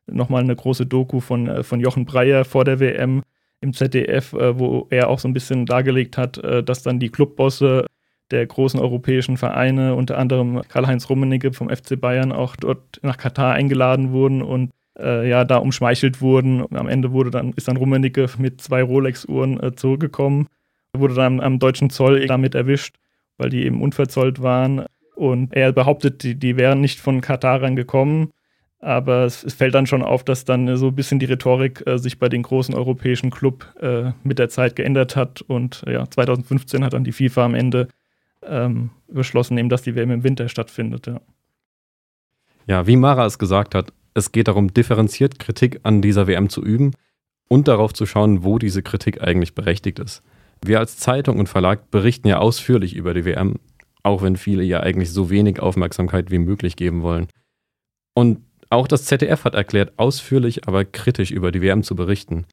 nochmal 0.08 0.44
eine 0.44 0.56
große 0.56 0.86
Doku 0.86 1.20
von, 1.20 1.48
äh, 1.48 1.64
von 1.64 1.80
Jochen 1.80 2.06
Breyer 2.06 2.46
vor 2.46 2.66
der 2.66 2.80
WM 2.80 3.24
im 3.62 3.74
ZDF, 3.74 4.34
äh, 4.34 4.58
wo 4.58 4.88
er 4.90 5.10
auch 5.10 5.20
so 5.20 5.28
ein 5.28 5.34
bisschen 5.34 5.66
dargelegt 5.66 6.18
hat, 6.18 6.38
äh, 6.38 6.64
dass 6.64 6.84
dann 6.84 7.00
die 7.00 7.10
Clubbosse 7.10 7.86
der 8.32 8.46
großen 8.46 8.80
europäischen 8.80 9.38
Vereine, 9.38 9.96
unter 9.96 10.18
anderem 10.18 10.62
Karl-Heinz 10.68 11.10
Rummenigge 11.10 11.52
vom 11.52 11.70
FC 11.70 12.00
Bayern, 12.00 12.32
auch 12.32 12.56
dort 12.56 13.00
nach 13.02 13.18
Katar 13.18 13.54
eingeladen 13.54 14.12
wurden 14.12 14.42
und 14.42 14.72
äh, 15.00 15.28
ja, 15.28 15.46
da 15.46 15.58
umschmeichelt 15.58 16.22
wurden. 16.22 16.66
Am 16.76 16.88
Ende 16.88 17.12
wurde 17.12 17.32
dann, 17.32 17.54
ist 17.54 17.68
dann 17.68 17.78
Rummenigge 17.78 18.28
mit 18.38 18.62
zwei 18.62 18.84
Rolex-Uhren 18.84 19.62
äh, 19.62 19.76
zurückgekommen, 19.76 20.48
wurde 20.94 21.16
dann 21.16 21.40
am 21.40 21.60
deutschen 21.60 21.90
Zoll 21.90 22.26
damit 22.28 22.56
erwischt, 22.56 22.96
weil 23.38 23.50
die 23.50 23.66
eben 23.66 23.82
unverzollt 23.82 24.42
waren. 24.42 24.86
Und 25.16 25.54
er 25.54 25.72
behauptet, 25.74 26.24
die, 26.24 26.36
die 26.36 26.56
wären 26.56 26.82
nicht 26.82 27.00
von 27.00 27.22
Katar 27.22 27.60
gekommen. 27.72 28.32
Aber 28.82 29.26
es, 29.26 29.44
es, 29.44 29.54
fällt 29.54 29.76
dann 29.76 29.88
schon 29.88 30.02
auf, 30.02 30.24
dass 30.24 30.46
dann 30.46 30.78
so 30.78 30.88
ein 30.88 30.96
bisschen 30.96 31.20
die 31.20 31.26
Rhetorik 31.26 31.86
äh, 31.86 31.98
sich 31.98 32.18
bei 32.18 32.30
den 32.30 32.44
großen 32.44 32.74
europäischen 32.74 33.30
Club 33.30 33.68
äh, 33.82 34.12
mit 34.24 34.40
der 34.40 34.48
Zeit 34.48 34.78
geändert 34.78 35.18
hat. 35.18 35.42
Und 35.42 35.84
ja, 35.86 36.10
2015 36.10 36.86
hat 36.86 36.94
dann 36.94 37.04
die 37.04 37.12
FIFA 37.12 37.46
am 37.46 37.56
Ende 37.56 37.90
ähm, 38.42 38.92
beschlossen, 39.10 39.58
eben, 39.58 39.68
dass 39.68 39.82
die 39.82 39.96
WM 39.96 40.12
im 40.12 40.24
Winter 40.24 40.48
stattfindet. 40.48 41.08
Ja. 41.08 41.20
ja, 42.68 42.88
wie 42.88 42.96
Mara 42.96 43.26
es 43.26 43.38
gesagt 43.38 43.76
hat, 43.76 43.92
es 44.14 44.32
geht 44.32 44.48
darum, 44.48 44.74
differenziert 44.74 45.40
Kritik 45.40 45.82
an 45.84 46.02
dieser 46.02 46.28
WM 46.28 46.50
zu 46.50 46.64
üben 46.64 46.94
und 47.50 47.68
darauf 47.68 47.94
zu 47.94 48.06
schauen, 48.06 48.44
wo 48.44 48.60
diese 48.60 48.82
Kritik 48.82 49.22
eigentlich 49.22 49.56
berechtigt 49.56 50.00
ist. 50.00 50.24
Wir 50.64 50.80
als 50.80 50.98
Zeitung 50.98 51.40
und 51.40 51.50
Verlag 51.50 51.92
berichten 51.92 52.28
ja 52.28 52.38
ausführlich 52.40 52.96
über 52.96 53.14
die 53.14 53.26
WM, 53.26 53.56
auch 54.04 54.22
wenn 54.22 54.38
viele 54.38 54.64
ja 54.64 54.80
eigentlich 54.82 55.12
so 55.12 55.30
wenig 55.30 55.60
Aufmerksamkeit 55.60 56.32
wie 56.32 56.38
möglich 56.38 56.76
geben 56.76 57.02
wollen. 57.02 57.28
Und 58.14 58.40
auch 58.70 58.88
das 58.88 59.06
ZDF 59.06 59.44
hat 59.44 59.56
erklärt, 59.56 59.94
ausführlich, 59.98 60.68
aber 60.68 60.86
kritisch 60.86 61.32
über 61.32 61.52
die 61.52 61.62
WM 61.62 61.84
zu 61.84 61.96
berichten. 61.96 62.46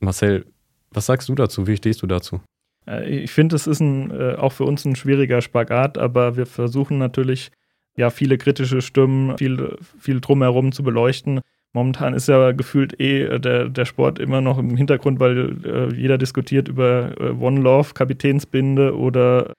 Marcel, 0.00 0.46
was 0.90 1.06
sagst 1.06 1.28
du 1.28 1.34
dazu? 1.34 1.66
Wie 1.66 1.76
stehst 1.76 2.02
du 2.02 2.06
dazu? 2.06 2.40
Äh, 2.86 3.22
ich 3.22 3.30
finde, 3.30 3.56
es 3.56 3.66
ist 3.66 3.80
ein, 3.80 4.10
äh, 4.10 4.34
auch 4.34 4.52
für 4.52 4.64
uns 4.64 4.84
ein 4.84 4.96
schwieriger 4.96 5.42
Spagat, 5.42 5.98
aber 5.98 6.36
wir 6.36 6.46
versuchen 6.46 6.98
natürlich, 6.98 7.50
ja, 7.96 8.10
viele 8.10 8.38
kritische 8.38 8.82
Stimmen, 8.82 9.38
viel, 9.38 9.76
viel 9.98 10.20
drumherum 10.20 10.72
zu 10.72 10.82
beleuchten. 10.82 11.40
Momentan 11.72 12.14
ist 12.14 12.28
ja 12.28 12.52
gefühlt 12.52 13.00
eh 13.00 13.38
der, 13.38 13.68
der 13.68 13.84
Sport 13.84 14.18
immer 14.18 14.40
noch 14.40 14.58
im 14.58 14.76
Hintergrund, 14.76 15.20
weil 15.20 15.56
äh, 15.64 15.94
jeder 15.94 16.18
diskutiert 16.18 16.68
über 16.68 17.12
äh, 17.20 17.30
One 17.30 17.60
Love, 17.60 17.94
Kapitänsbinde 17.94 18.96
oder 18.96 19.52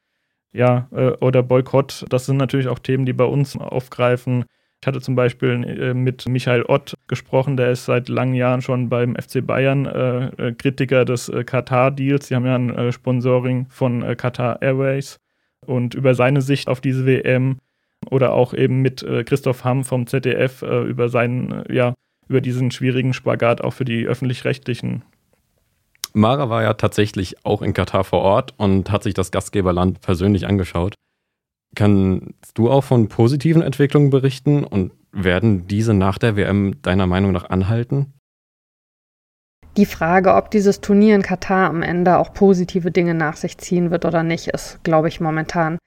ja, 0.54 0.88
äh, 0.92 1.12
oder 1.20 1.44
Boykott. 1.44 2.06
Das 2.10 2.26
sind 2.26 2.38
natürlich 2.38 2.70
auch 2.70 2.80
Themen, 2.80 3.06
die 3.06 3.14
bei 3.14 3.26
uns 3.26 3.58
aufgreifen. 3.58 4.46
Ich 4.86 4.88
hatte 4.88 5.02
zum 5.02 5.16
Beispiel 5.16 5.64
äh, 5.64 5.94
mit 5.96 6.30
Michael 6.30 6.62
Ott 6.68 6.94
gesprochen, 7.08 7.58
der 7.58 7.72
ist 7.72 7.86
seit 7.86 8.08
langen 8.08 8.36
Jahren 8.36 8.62
schon 8.62 8.88
beim 8.88 9.16
FC 9.16 9.44
Bayern 9.44 9.88
äh, 9.88 10.28
äh 10.50 10.54
Kritiker 10.54 11.06
des 11.06 11.28
äh, 11.28 11.44
Katar-Deals. 11.44 12.28
Sie 12.28 12.36
haben 12.36 12.46
ja 12.46 12.54
ein 12.54 12.70
äh, 12.70 12.92
Sponsoring 12.92 13.66
von 13.72 14.04
äh, 14.04 14.16
Qatar 14.16 14.62
Airways 14.62 15.18
und 15.66 15.96
über 15.96 16.14
seine 16.14 16.44
Sicht 16.44 16.68
auf 16.68 16.82
diese 16.82 17.08
WM 17.08 17.58
oder 18.12 18.34
auch 18.34 18.54
eben 18.54 18.84
mit 18.84 19.04
Christoph 19.26 19.64
Hamm 19.64 19.84
vom 19.84 20.06
ZDF 20.06 20.62
über 20.62 21.10
seinen, 21.10 21.64
ja, 21.72 21.96
über 22.28 22.40
diesen 22.40 22.70
schwierigen 22.70 23.14
Spagat 23.14 23.62
auch 23.62 23.74
für 23.74 23.86
die 23.86 24.06
öffentlich-rechtlichen 24.06 25.02
Mara 26.14 26.48
war 26.52 26.62
ja 26.62 26.76
tatsächlich 26.76 27.44
auch 27.44 27.64
in 27.64 27.74
Katar 27.74 28.04
vor 28.04 28.22
Ort 28.22 28.54
und 28.58 28.92
hat 28.92 29.02
sich 29.02 29.16
das 29.16 29.32
Gastgeberland 29.32 30.02
persönlich 30.02 30.46
angeschaut. 30.46 30.94
Kannst 31.76 32.58
du 32.58 32.70
auch 32.70 32.84
von 32.84 33.10
positiven 33.10 33.62
Entwicklungen 33.62 34.10
berichten 34.10 34.64
und 34.64 34.94
werden 35.12 35.68
diese 35.68 35.94
nach 35.94 36.18
der 36.18 36.36
WM 36.36 36.82
deiner 36.82 37.08
Meinung 37.08 37.32
nach 37.32 37.50
anhalten? 37.50 38.14
Die 39.78 39.86
Frage, 39.86 40.36
ob 40.36 40.52
dieses 40.52 40.80
Turnier 40.80 41.16
in 41.16 41.22
Katar 41.22 41.70
am 41.70 41.82
Ende 41.82 42.18
auch 42.18 42.34
positive 42.34 42.92
Dinge 42.92 43.14
nach 43.14 43.36
sich 43.36 43.58
ziehen 43.58 43.92
wird 43.92 44.06
oder 44.06 44.24
nicht, 44.24 44.48
ist, 44.48 44.82
glaube 44.84 45.10
ich, 45.10 45.20
momentan 45.20 45.78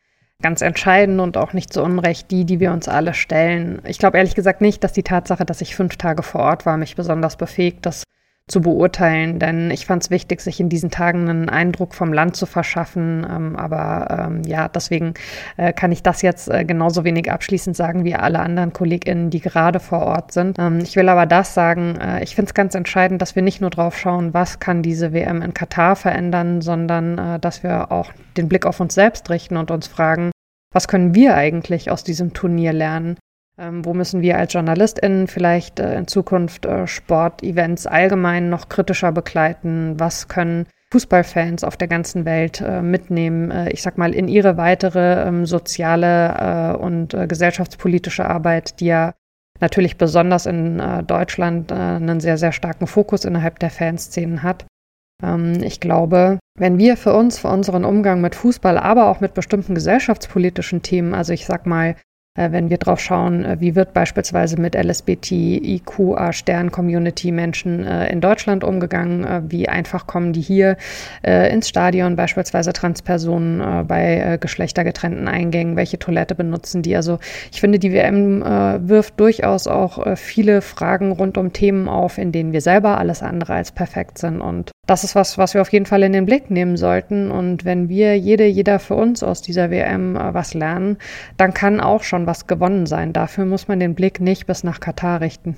ganz 0.42 0.60
entscheidend 0.60 1.20
und 1.20 1.36
auch 1.36 1.52
nicht 1.52 1.72
zu 1.72 1.82
Unrecht 1.82 2.30
die, 2.30 2.44
die 2.44 2.60
wir 2.60 2.72
uns 2.72 2.86
alle 2.86 3.14
stellen. 3.14 3.80
Ich 3.86 3.98
glaube 3.98 4.18
ehrlich 4.18 4.34
gesagt 4.34 4.60
nicht, 4.60 4.84
dass 4.84 4.92
die 4.92 5.02
Tatsache, 5.02 5.44
dass 5.44 5.62
ich 5.62 5.74
fünf 5.74 5.96
Tage 5.96 6.22
vor 6.22 6.42
Ort 6.42 6.66
war, 6.66 6.76
mich 6.76 6.96
besonders 6.96 7.36
befähigt, 7.36 7.86
das 7.86 8.04
zu 8.48 8.62
beurteilen, 8.62 9.38
denn 9.38 9.70
ich 9.70 9.86
fand 9.86 10.02
es 10.02 10.10
wichtig, 10.10 10.40
sich 10.40 10.58
in 10.58 10.68
diesen 10.68 10.90
Tagen 10.90 11.28
einen 11.28 11.48
Eindruck 11.48 11.94
vom 11.94 12.12
Land 12.12 12.34
zu 12.34 12.46
verschaffen. 12.46 13.26
Ähm, 13.30 13.56
aber 13.56 14.26
ähm, 14.26 14.42
ja, 14.44 14.68
deswegen 14.68 15.14
äh, 15.56 15.72
kann 15.72 15.92
ich 15.92 16.02
das 16.02 16.22
jetzt 16.22 16.48
äh, 16.48 16.64
genauso 16.64 17.04
wenig 17.04 17.30
abschließend 17.30 17.76
sagen 17.76 18.04
wie 18.04 18.14
alle 18.14 18.40
anderen 18.40 18.72
KollegInnen, 18.72 19.30
die 19.30 19.40
gerade 19.40 19.80
vor 19.80 20.00
Ort 20.00 20.32
sind. 20.32 20.58
Ähm, 20.58 20.80
ich 20.80 20.96
will 20.96 21.08
aber 21.08 21.26
das 21.26 21.54
sagen, 21.54 21.96
äh, 22.00 22.22
ich 22.24 22.34
finde 22.34 22.48
es 22.48 22.54
ganz 22.54 22.74
entscheidend, 22.74 23.20
dass 23.22 23.36
wir 23.36 23.42
nicht 23.42 23.60
nur 23.60 23.70
drauf 23.70 23.96
schauen, 23.96 24.32
was 24.32 24.58
kann 24.58 24.82
diese 24.82 25.12
WM 25.12 25.42
in 25.42 25.54
Katar 25.54 25.94
verändern, 25.94 26.62
sondern 26.62 27.18
äh, 27.18 27.38
dass 27.38 27.62
wir 27.62 27.92
auch 27.92 28.12
den 28.36 28.48
Blick 28.48 28.64
auf 28.64 28.80
uns 28.80 28.94
selbst 28.94 29.28
richten 29.30 29.56
und 29.56 29.70
uns 29.70 29.86
fragen, 29.86 30.30
was 30.72 30.88
können 30.88 31.14
wir 31.14 31.34
eigentlich 31.34 31.90
aus 31.90 32.04
diesem 32.04 32.32
Turnier 32.32 32.72
lernen? 32.72 33.16
Ähm, 33.58 33.84
wo 33.84 33.92
müssen 33.92 34.22
wir 34.22 34.38
als 34.38 34.52
JournalistInnen 34.52 35.26
vielleicht 35.26 35.80
äh, 35.80 35.98
in 35.98 36.06
Zukunft 36.06 36.64
äh, 36.64 36.86
Sportevents 36.86 37.86
allgemein 37.86 38.50
noch 38.50 38.68
kritischer 38.68 39.10
begleiten? 39.10 39.98
Was 39.98 40.28
können 40.28 40.66
Fußballfans 40.92 41.64
auf 41.64 41.76
der 41.76 41.88
ganzen 41.88 42.24
Welt 42.24 42.60
äh, 42.60 42.80
mitnehmen, 42.80 43.68
ich 43.70 43.82
sag 43.82 43.98
mal, 43.98 44.14
in 44.14 44.28
ihre 44.28 44.56
weitere 44.56 45.26
ähm, 45.26 45.44
soziale 45.44 46.78
und 46.78 47.14
gesellschaftspolitische 47.28 48.24
Arbeit, 48.24 48.80
die 48.80 48.86
ja 48.86 49.12
natürlich 49.60 49.98
besonders 49.98 50.46
in 50.46 50.80
Deutschland 51.06 51.72
einen 51.72 52.20
sehr, 52.20 52.38
sehr 52.38 52.52
starken 52.52 52.86
Fokus 52.86 53.26
innerhalb 53.26 53.58
der 53.58 53.70
Fanszenen 53.70 54.42
hat. 54.42 54.64
Ähm, 55.22 55.62
ich 55.62 55.80
glaube, 55.80 56.38
wenn 56.58 56.78
wir 56.78 56.96
für 56.96 57.14
uns, 57.14 57.38
für 57.38 57.48
unseren 57.48 57.84
Umgang 57.84 58.20
mit 58.20 58.34
Fußball, 58.34 58.78
aber 58.78 59.08
auch 59.08 59.20
mit 59.20 59.34
bestimmten 59.34 59.74
gesellschaftspolitischen 59.74 60.82
Themen, 60.82 61.14
also 61.14 61.32
ich 61.32 61.44
sag 61.44 61.66
mal, 61.66 61.96
wenn 62.50 62.70
wir 62.70 62.78
drauf 62.78 63.00
schauen, 63.00 63.44
äh, 63.44 63.56
wie 63.60 63.74
wird 63.74 63.92
beispielsweise 63.92 64.58
mit 64.60 64.74
LSBTIQA-Stern-Community 64.74 67.32
Menschen 67.32 67.84
äh, 67.86 68.10
in 68.10 68.20
Deutschland 68.20 68.62
umgegangen, 68.64 69.26
wie 69.50 69.68
einfach 69.68 70.06
kommen 70.06 70.32
die 70.32 70.40
hier 70.40 70.78
ins 71.22 71.68
Stadion, 71.68 72.16
beispielsweise 72.16 72.72
Transpersonen 72.72 73.86
bei 73.86 74.38
geschlechtergetrennten 74.40 75.28
Eingängen, 75.28 75.76
welche 75.76 75.98
Toilette 75.98 76.34
benutzen 76.34 76.80
die. 76.82 76.96
Also 76.96 77.18
ich 77.52 77.60
finde, 77.60 77.78
die 77.78 77.92
WM 77.92 78.42
wirft 78.42 79.20
durchaus 79.20 79.66
auch 79.66 80.16
viele 80.16 80.62
Fragen 80.62 81.12
rund 81.12 81.36
um 81.38 81.52
Themen 81.52 81.88
auf, 81.88 82.18
in 82.18 82.32
denen 82.32 82.52
wir 82.52 82.60
selber 82.60 82.98
alles 82.98 83.22
andere 83.22 83.54
als 83.54 83.70
perfekt 83.72 84.18
sind 84.18 84.40
und 84.40 84.72
das 84.88 85.04
ist 85.04 85.14
was, 85.14 85.36
was 85.36 85.52
wir 85.52 85.60
auf 85.60 85.70
jeden 85.70 85.84
Fall 85.84 86.02
in 86.02 86.14
den 86.14 86.24
Blick 86.24 86.50
nehmen 86.50 86.78
sollten. 86.78 87.30
Und 87.30 87.66
wenn 87.66 87.90
wir 87.90 88.18
jede, 88.18 88.46
jeder 88.46 88.78
für 88.78 88.94
uns 88.94 89.22
aus 89.22 89.42
dieser 89.42 89.70
WM 89.70 90.16
äh, 90.16 90.32
was 90.32 90.54
lernen, 90.54 90.96
dann 91.36 91.52
kann 91.52 91.80
auch 91.80 92.02
schon 92.02 92.26
was 92.28 92.46
gewonnen 92.46 92.86
sein. 92.86 93.12
Dafür 93.12 93.44
muss 93.44 93.66
man 93.66 93.80
den 93.80 93.96
Blick 93.96 94.20
nicht 94.20 94.46
bis 94.46 94.62
nach 94.62 94.78
Katar 94.78 95.20
richten. 95.20 95.56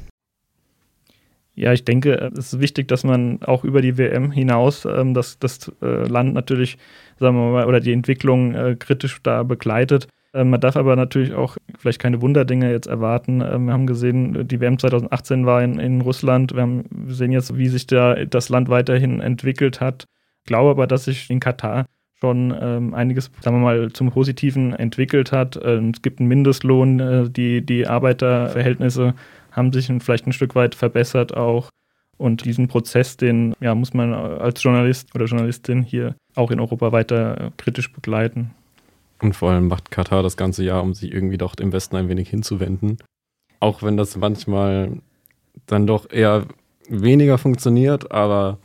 Ja, 1.55 1.75
ich 1.75 1.85
denke, 1.85 2.15
es 2.39 2.55
ist 2.55 2.61
wichtig, 2.61 2.89
dass 2.89 3.05
man 3.05 3.43
auch 3.43 3.65
über 3.65 3.83
die 3.83 3.99
WM 3.99 4.31
hinaus 4.31 4.87
ähm, 4.87 5.13
das, 5.13 5.39
das 5.39 5.71
äh, 5.83 6.07
Land 6.07 6.33
natürlich, 6.33 6.79
sagen 7.19 7.37
wir 7.37 7.51
mal, 7.51 7.67
oder 7.67 7.81
die 7.81 7.93
Entwicklung 7.93 8.55
äh, 8.55 8.77
kritisch 8.77 9.21
da 9.23 9.43
begleitet. 9.43 10.07
Ähm, 10.33 10.51
man 10.51 10.61
darf 10.61 10.77
aber 10.77 10.95
natürlich 10.97 11.35
auch 11.35 11.57
vielleicht 11.77 12.01
keine 12.01 12.23
Wunderdinge 12.23 12.71
jetzt 12.71 12.87
erwarten. 12.87 13.43
Ähm, 13.43 13.67
wir 13.67 13.73
haben 13.73 13.87
gesehen, 13.87 14.47
die 14.47 14.61
WM 14.61 14.79
2018 14.79 15.45
war 15.45 15.63
in, 15.63 15.79
in 15.81 16.01
Russland. 16.01 16.55
Wir, 16.55 16.63
haben, 16.63 16.85
wir 16.91 17.15
sehen 17.15 17.33
jetzt, 17.33 17.59
wie 17.59 17.69
sich 17.69 17.87
da 17.89 18.15
das 18.25 18.49
Land 18.49 18.69
weiterhin 18.69 19.21
entwickelt 19.21 19.81
hat. 19.81 20.05
Ich 20.39 20.47
glaube 20.47 20.71
aber, 20.71 20.87
dass 20.87 21.05
sich 21.05 21.29
in 21.29 21.41
Katar 21.41 21.85
schon 22.21 22.55
ähm, 22.61 22.95
einiges, 22.95 23.31
sagen 23.41 23.57
wir 23.57 23.65
mal, 23.65 23.93
zum 23.93 24.11
Positiven 24.11 24.75
entwickelt 24.75 25.33
hat. 25.33 25.59
Ähm, 25.63 25.93
es 25.95 26.03
gibt 26.03 26.21
einen 26.21 26.29
Mindestlohn, 26.29 27.01
äh, 27.01 27.31
die, 27.31 27.65
die 27.65 27.87
Arbeiterverhältnisse 27.87 29.15
haben 29.53 29.73
sich 29.73 29.91
vielleicht 30.01 30.27
ein 30.27 30.33
Stück 30.33 30.55
weit 30.55 30.75
verbessert 30.75 31.37
auch. 31.37 31.71
Und 32.19 32.45
diesen 32.45 32.69
Prozess, 32.69 33.17
den 33.17 33.55
ja, 33.61 33.75
muss 33.75 33.95
man 33.95 34.13
als 34.13 34.63
Journalist 34.63 35.15
oder 35.15 35.25
Journalistin 35.25 35.83
hier 35.83 36.15
auch 36.35 36.51
in 36.51 36.61
Europa 36.61 36.93
weiter 36.93 37.41
äh, 37.41 37.51
kritisch 37.57 37.91
begleiten. 37.93 38.51
Und 39.23 39.35
vor 39.35 39.51
allem 39.51 39.69
macht 39.69 39.91
Katar 39.91 40.23
das 40.23 40.37
ganze 40.37 40.63
Jahr, 40.63 40.83
um 40.83 40.93
sich 40.93 41.13
irgendwie 41.13 41.39
doch 41.39 41.55
im 41.59 41.73
Westen 41.73 41.97
ein 41.97 42.09
wenig 42.09 42.29
hinzuwenden. 42.29 42.99
Auch 43.59 43.83
wenn 43.83 43.97
das 43.97 44.17
manchmal 44.17 44.93
dann 45.67 45.87
doch 45.87 46.11
eher 46.11 46.45
weniger 46.89 47.39
funktioniert, 47.39 48.13
aber. 48.13 48.59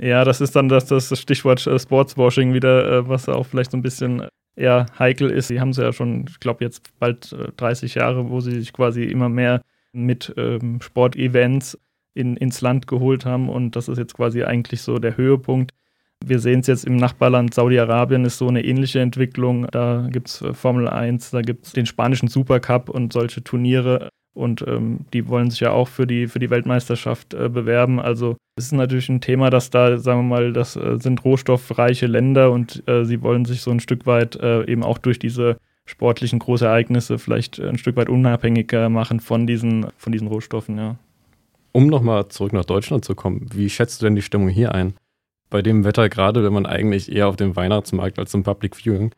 Ja, 0.00 0.24
das 0.24 0.40
ist 0.40 0.54
dann 0.54 0.68
das, 0.68 0.86
das 0.86 1.18
Stichwort 1.18 1.66
äh, 1.66 1.78
Sportswashing 1.78 2.54
wieder, 2.54 2.90
äh, 2.90 3.08
was 3.08 3.28
auch 3.28 3.46
vielleicht 3.46 3.72
so 3.72 3.76
ein 3.76 3.82
bisschen 3.82 4.26
eher 4.54 4.86
heikel 4.98 5.30
ist. 5.30 5.48
Sie 5.48 5.60
haben 5.60 5.70
es 5.70 5.76
ja 5.76 5.92
schon, 5.92 6.26
ich 6.28 6.40
glaube, 6.40 6.64
jetzt 6.64 6.98
bald 6.98 7.34
30 7.56 7.96
äh, 7.96 8.00
Jahre, 8.00 8.30
wo 8.30 8.40
sie 8.40 8.58
sich 8.58 8.72
quasi 8.72 9.04
immer 9.04 9.28
mehr 9.28 9.62
mit 9.92 10.32
ähm, 10.36 10.80
Sportevents 10.80 11.78
in, 12.14 12.36
ins 12.36 12.60
Land 12.60 12.86
geholt 12.86 13.24
haben 13.24 13.48
und 13.48 13.76
das 13.76 13.88
ist 13.88 13.98
jetzt 13.98 14.14
quasi 14.14 14.44
eigentlich 14.44 14.82
so 14.82 14.98
der 14.98 15.16
Höhepunkt. 15.16 15.72
Wir 16.24 16.40
sehen 16.40 16.60
es 16.60 16.66
jetzt 16.66 16.84
im 16.84 16.96
Nachbarland 16.96 17.54
Saudi-Arabien 17.54 18.24
ist 18.24 18.38
so 18.38 18.48
eine 18.48 18.64
ähnliche 18.64 18.98
Entwicklung. 19.00 19.68
Da 19.70 20.08
gibt 20.10 20.28
es 20.28 20.44
Formel 20.52 20.88
1, 20.88 21.30
da 21.30 21.42
gibt 21.42 21.66
es 21.66 21.72
den 21.72 21.86
spanischen 21.86 22.28
Supercup 22.28 22.88
und 22.88 23.12
solche 23.12 23.44
Turniere. 23.44 24.08
Und 24.34 24.64
ähm, 24.66 25.00
die 25.12 25.26
wollen 25.28 25.50
sich 25.50 25.60
ja 25.60 25.72
auch 25.72 25.88
für 25.88 26.06
die, 26.06 26.28
für 26.28 26.38
die 26.38 26.50
Weltmeisterschaft 26.50 27.34
äh, 27.34 27.48
bewerben. 27.48 27.98
Also 27.98 28.36
es 28.56 28.66
ist 28.66 28.72
natürlich 28.72 29.08
ein 29.08 29.20
Thema, 29.20 29.50
dass 29.50 29.70
da, 29.70 29.98
sagen 29.98 30.20
wir 30.20 30.36
mal, 30.36 30.52
das 30.52 30.76
äh, 30.76 30.98
sind 30.98 31.24
rohstoffreiche 31.24 32.06
Länder 32.06 32.52
und 32.52 32.82
äh, 32.88 33.04
sie 33.04 33.22
wollen 33.22 33.44
sich 33.44 33.62
so 33.62 33.70
ein 33.70 33.80
Stück 33.80 34.06
weit 34.06 34.36
äh, 34.36 34.64
eben 34.70 34.84
auch 34.84 34.98
durch 34.98 35.18
diese 35.18 35.56
sportlichen 35.86 36.38
Großereignisse 36.38 37.18
vielleicht 37.18 37.58
ein 37.58 37.78
Stück 37.78 37.96
weit 37.96 38.08
unabhängiger 38.08 38.88
machen 38.88 39.20
von 39.20 39.46
diesen, 39.46 39.86
von 39.96 40.12
diesen 40.12 40.28
Rohstoffen, 40.28 40.76
ja. 40.76 40.96
Um 41.72 41.86
nochmal 41.86 42.28
zurück 42.28 42.52
nach 42.52 42.64
Deutschland 42.64 43.04
zu 43.04 43.14
kommen, 43.14 43.46
wie 43.52 43.70
schätzt 43.70 44.00
du 44.00 44.06
denn 44.06 44.16
die 44.16 44.22
Stimmung 44.22 44.48
hier 44.48 44.74
ein? 44.74 44.94
Bei 45.50 45.62
dem 45.62 45.84
Wetter, 45.84 46.08
gerade 46.08 46.44
wenn 46.44 46.52
man 46.52 46.66
eigentlich 46.66 47.10
eher 47.10 47.28
auf 47.28 47.36
dem 47.36 47.56
Weihnachtsmarkt 47.56 48.18
als 48.18 48.34
im 48.34 48.42
Public 48.42 48.76
Viewing 48.76 49.12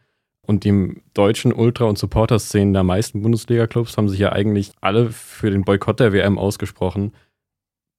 und 0.51 0.65
die 0.65 1.01
deutschen 1.15 1.53
Ultra- 1.53 1.85
und 1.85 1.97
Supporter-Szenen 1.97 2.75
der 2.75 2.83
meisten 2.83 3.23
Bundesliga-Clubs 3.23 3.97
haben 3.97 4.09
sich 4.09 4.19
ja 4.19 4.33
eigentlich 4.33 4.73
alle 4.81 5.11
für 5.11 5.49
den 5.49 5.63
Boykott 5.63 6.01
der 6.01 6.13
WM 6.13 6.39
ausgesprochen. 6.39 7.13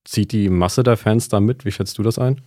Zieht 0.03 0.33
die 0.33 0.49
Masse 0.49 0.83
der 0.83 0.97
Fans 0.97 1.29
da 1.29 1.39
mit? 1.39 1.63
Wie 1.63 1.71
schätzt 1.71 1.97
du 1.97 2.03
das 2.03 2.19
ein? 2.19 2.41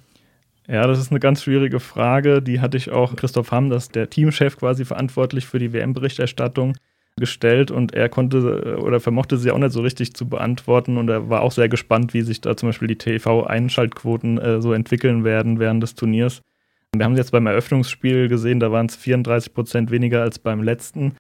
Ja, 0.69 0.87
das 0.87 0.99
ist 0.99 1.11
eine 1.11 1.21
ganz 1.21 1.43
schwierige 1.43 1.81
Frage. 1.81 2.43
Die 2.43 2.61
hatte 2.61 2.77
ich 2.77 2.91
auch 2.91 3.17
Christoph 3.17 3.51
Hamm, 3.51 3.71
das 3.71 3.89
der 3.89 4.11
Teamchef 4.11 4.59
quasi 4.59 4.85
verantwortlich 4.85 5.47
für 5.47 5.59
die 5.59 5.73
WM-Berichterstattung, 5.73 6.75
gestellt 7.17 7.71
und 7.71 7.95
er 7.95 8.11
konnte 8.11 8.77
oder 8.83 9.01
vermochte 9.01 9.39
sie 9.39 9.53
auch 9.53 9.59
nicht 9.59 9.73
so 9.73 9.81
richtig 9.81 10.15
zu 10.15 10.29
beantworten 10.29 10.99
und 10.99 11.09
er 11.09 11.31
war 11.31 11.43
auch 11.43 11.53
sehr 11.53 11.69
gespannt, 11.69 12.13
wie 12.13 12.23
sich 12.23 12.41
da 12.41 12.57
zum 12.57 12.69
Beispiel 12.69 12.89
die 12.89 12.99
TV-Einschaltquoten 12.99 14.37
äh, 14.39 14.61
so 14.61 14.73
entwickeln 14.73 15.25
werden 15.25 15.61
während 15.61 15.83
des 15.83 15.95
Turniers. 15.95 16.43
Wir 16.99 17.05
haben 17.05 17.17
jetzt 17.17 17.33
beim 17.33 17.47
Eröffnungsspiel 17.47 18.29
gesehen, 18.29 18.61
da 18.61 18.71
waren 18.71 18.87
es 18.87 18.97
34 18.97 19.53
Prozent 19.53 19.91
weniger 19.91 20.23
als 20.23 20.39
beim 20.39 20.63
letzten. 20.63 21.17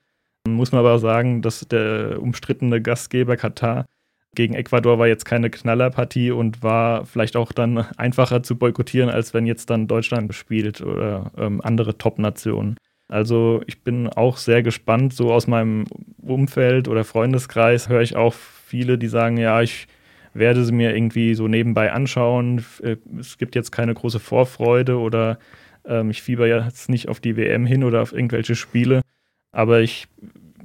Muss 0.47 0.73
man 0.73 0.81
aber 0.81 0.93
auch 0.93 0.99
sagen, 0.99 1.43
dass 1.43 1.66
der 1.66 2.21
umstrittene 2.21 2.81
Gastgeber 2.81 3.37
Katar 3.37 3.87
gegen 4.35 4.54
Ecuador 4.54 4.99
war 4.99 5.07
jetzt 5.07 5.25
keine 5.25 5.50
Knallerpartie 5.50 6.31
und 6.31 6.62
war 6.62 7.07
vielleicht 7.07 7.37
auch 7.37 7.52
dann 7.52 7.78
einfacher 7.97 8.43
zu 8.43 8.57
boykottieren, 8.57 9.09
als 9.09 9.33
wenn 9.33 9.47
jetzt 9.47 9.71
dann 9.71 9.87
Deutschland 9.87 10.35
spielt 10.35 10.81
oder 10.81 11.31
ähm, 11.37 11.61
andere 11.62 11.97
Top-Nationen. 11.97 12.76
Also 13.09 13.62
ich 13.66 13.83
bin 13.83 14.09
auch 14.09 14.37
sehr 14.37 14.62
gespannt. 14.62 15.14
So 15.14 15.33
aus 15.33 15.47
meinem 15.47 15.85
Umfeld 16.21 16.88
oder 16.88 17.04
Freundeskreis 17.04 17.88
höre 17.88 18.02
ich 18.02 18.16
auch 18.16 18.35
viele, 18.35 18.99
die 18.99 19.09
sagen, 19.09 19.37
ja, 19.37 19.62
ich 19.62 19.87
werde 20.33 20.64
sie 20.64 20.73
mir 20.73 20.95
irgendwie 20.95 21.35
so 21.35 21.47
nebenbei 21.47 21.93
anschauen. 21.93 22.64
Äh, 22.83 22.97
es 23.19 23.38
gibt 23.38 23.54
jetzt 23.54 23.71
keine 23.71 23.95
große 23.95 24.21
Vorfreude 24.21 24.99
oder 24.99 25.38
ähm, 25.87 26.11
ich 26.11 26.23
fieber 26.23 26.47
jetzt 26.47 26.88
nicht 26.88 27.09
auf 27.09 27.21
die 27.21 27.37
WM 27.37 27.67
hin 27.67 27.85
oder 27.85 28.03
auf 28.03 28.12
irgendwelche 28.12 28.55
Spiele, 28.55 29.03
aber 29.53 29.81
ich 29.81 30.09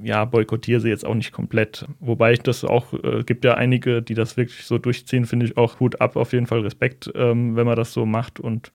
ja, 0.02 0.24
boykottiere 0.24 0.80
sie 0.80 0.88
jetzt 0.88 1.04
auch 1.04 1.14
nicht 1.14 1.32
komplett. 1.32 1.86
Wobei 1.98 2.32
ich 2.32 2.40
das 2.40 2.64
auch, 2.64 2.92
äh, 2.94 3.22
gibt 3.24 3.44
ja 3.44 3.54
einige, 3.54 4.02
die 4.02 4.14
das 4.14 4.36
wirklich 4.36 4.64
so 4.64 4.78
durchziehen, 4.78 5.26
finde 5.26 5.46
ich 5.46 5.56
auch 5.56 5.80
Hut 5.80 6.00
ab, 6.00 6.16
auf 6.16 6.32
jeden 6.32 6.46
Fall 6.46 6.60
Respekt, 6.60 7.10
ähm, 7.14 7.56
wenn 7.56 7.66
man 7.66 7.76
das 7.76 7.92
so 7.92 8.06
macht 8.06 8.40
und 8.40 8.72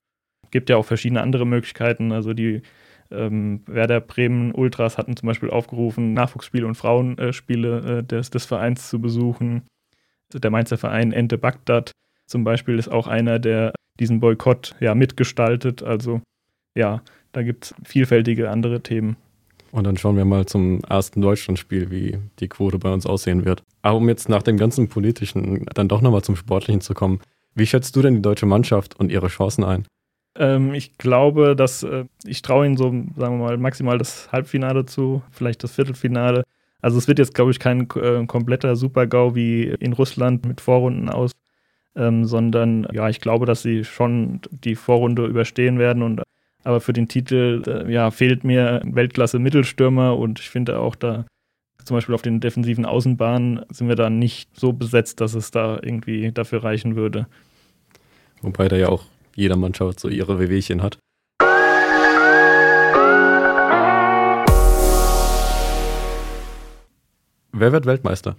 gibt 0.50 0.70
ja 0.70 0.76
auch 0.76 0.84
verschiedene 0.84 1.22
andere 1.22 1.46
Möglichkeiten. 1.46 2.12
Also 2.12 2.32
die 2.32 2.62
ähm, 3.10 3.62
Werder 3.66 4.00
Bremen 4.00 4.52
Ultras 4.54 4.98
hatten 4.98 5.16
zum 5.16 5.26
Beispiel 5.26 5.50
aufgerufen, 5.50 6.12
Nachwuchsspiele 6.12 6.66
und 6.66 6.76
Frauenspiele 6.76 7.98
äh, 7.98 8.04
des, 8.04 8.30
des 8.30 8.44
Vereins 8.44 8.88
zu 8.88 9.00
besuchen. 9.00 9.62
Der 10.32 10.50
Mainzer 10.50 10.78
Verein 10.78 11.12
Ente 11.12 11.38
Bagdad 11.38 11.92
zum 12.26 12.44
Beispiel 12.44 12.78
ist 12.78 12.88
auch 12.88 13.06
einer, 13.06 13.38
der 13.38 13.72
diesen 14.00 14.20
Boykott 14.20 14.74
ja 14.80 14.94
mitgestaltet. 14.94 15.82
Also 15.82 16.20
ja, 16.76 17.02
da 17.32 17.42
gibt 17.42 17.64
es 17.64 17.74
vielfältige 17.84 18.50
andere 18.50 18.80
Themen. 18.80 19.16
Und 19.72 19.84
dann 19.84 19.96
schauen 19.96 20.16
wir 20.16 20.24
mal 20.24 20.46
zum 20.46 20.80
ersten 20.88 21.20
Deutschlandspiel, 21.20 21.90
wie 21.90 22.18
die 22.38 22.48
Quote 22.48 22.78
bei 22.78 22.92
uns 22.92 23.04
aussehen 23.04 23.44
wird. 23.44 23.62
Aber 23.82 23.98
um 23.98 24.08
jetzt 24.08 24.28
nach 24.28 24.42
dem 24.42 24.56
ganzen 24.56 24.88
Politischen 24.88 25.66
dann 25.74 25.88
doch 25.88 26.00
nochmal 26.00 26.22
zum 26.22 26.36
Sportlichen 26.36 26.80
zu 26.80 26.94
kommen, 26.94 27.20
wie 27.54 27.66
schätzt 27.66 27.96
du 27.96 28.02
denn 28.02 28.14
die 28.14 28.22
deutsche 28.22 28.46
Mannschaft 28.46 28.98
und 28.98 29.10
ihre 29.10 29.28
Chancen 29.28 29.64
ein? 29.64 29.86
Ähm, 30.38 30.74
ich 30.74 30.98
glaube, 30.98 31.56
dass 31.56 31.82
äh, 31.82 32.04
ich 32.24 32.42
traue 32.42 32.66
ihnen 32.66 32.76
so, 32.76 32.90
sagen 33.16 33.38
wir 33.38 33.44
mal, 33.44 33.58
maximal 33.58 33.98
das 33.98 34.30
Halbfinale 34.32 34.86
zu, 34.86 35.22
vielleicht 35.30 35.64
das 35.64 35.72
Viertelfinale. 35.72 36.44
Also 36.80 36.98
es 36.98 37.08
wird 37.08 37.18
jetzt, 37.18 37.34
glaube 37.34 37.50
ich, 37.50 37.58
kein 37.58 37.88
äh, 37.96 38.24
kompletter 38.26 38.76
Super-GAU 38.76 39.34
wie 39.34 39.64
in 39.64 39.94
Russland 39.94 40.46
mit 40.46 40.60
Vorrunden 40.60 41.08
aus, 41.08 41.32
ähm, 41.96 42.24
sondern 42.26 42.86
ja, 42.92 43.08
ich 43.08 43.20
glaube, 43.20 43.46
dass 43.46 43.62
sie 43.62 43.84
schon 43.84 44.40
die 44.50 44.74
Vorrunde 44.74 45.26
überstehen 45.26 45.78
werden 45.78 46.02
und 46.02 46.22
aber 46.66 46.80
für 46.80 46.92
den 46.92 47.06
Titel 47.06 47.86
ja, 47.88 48.10
fehlt 48.10 48.42
mir 48.42 48.82
Weltklasse 48.84 49.38
Mittelstürmer 49.38 50.18
und 50.18 50.40
ich 50.40 50.50
finde 50.50 50.80
auch 50.80 50.96
da 50.96 51.24
zum 51.84 51.96
Beispiel 51.96 52.16
auf 52.16 52.22
den 52.22 52.40
defensiven 52.40 52.84
Außenbahnen 52.84 53.64
sind 53.70 53.86
wir 53.86 53.94
da 53.94 54.10
nicht 54.10 54.50
so 54.58 54.72
besetzt, 54.72 55.20
dass 55.20 55.34
es 55.34 55.52
da 55.52 55.78
irgendwie 55.80 56.32
dafür 56.32 56.64
reichen 56.64 56.96
würde. 56.96 57.28
Wobei 58.42 58.66
da 58.66 58.74
ja 58.74 58.88
auch 58.88 59.04
jeder 59.36 59.54
Mannschaft 59.56 60.00
so 60.00 60.08
ihre 60.08 60.40
Wehwehchen 60.40 60.82
hat. 60.82 60.98
Wer 67.52 67.72
wird 67.72 67.86
Weltmeister? 67.86 68.36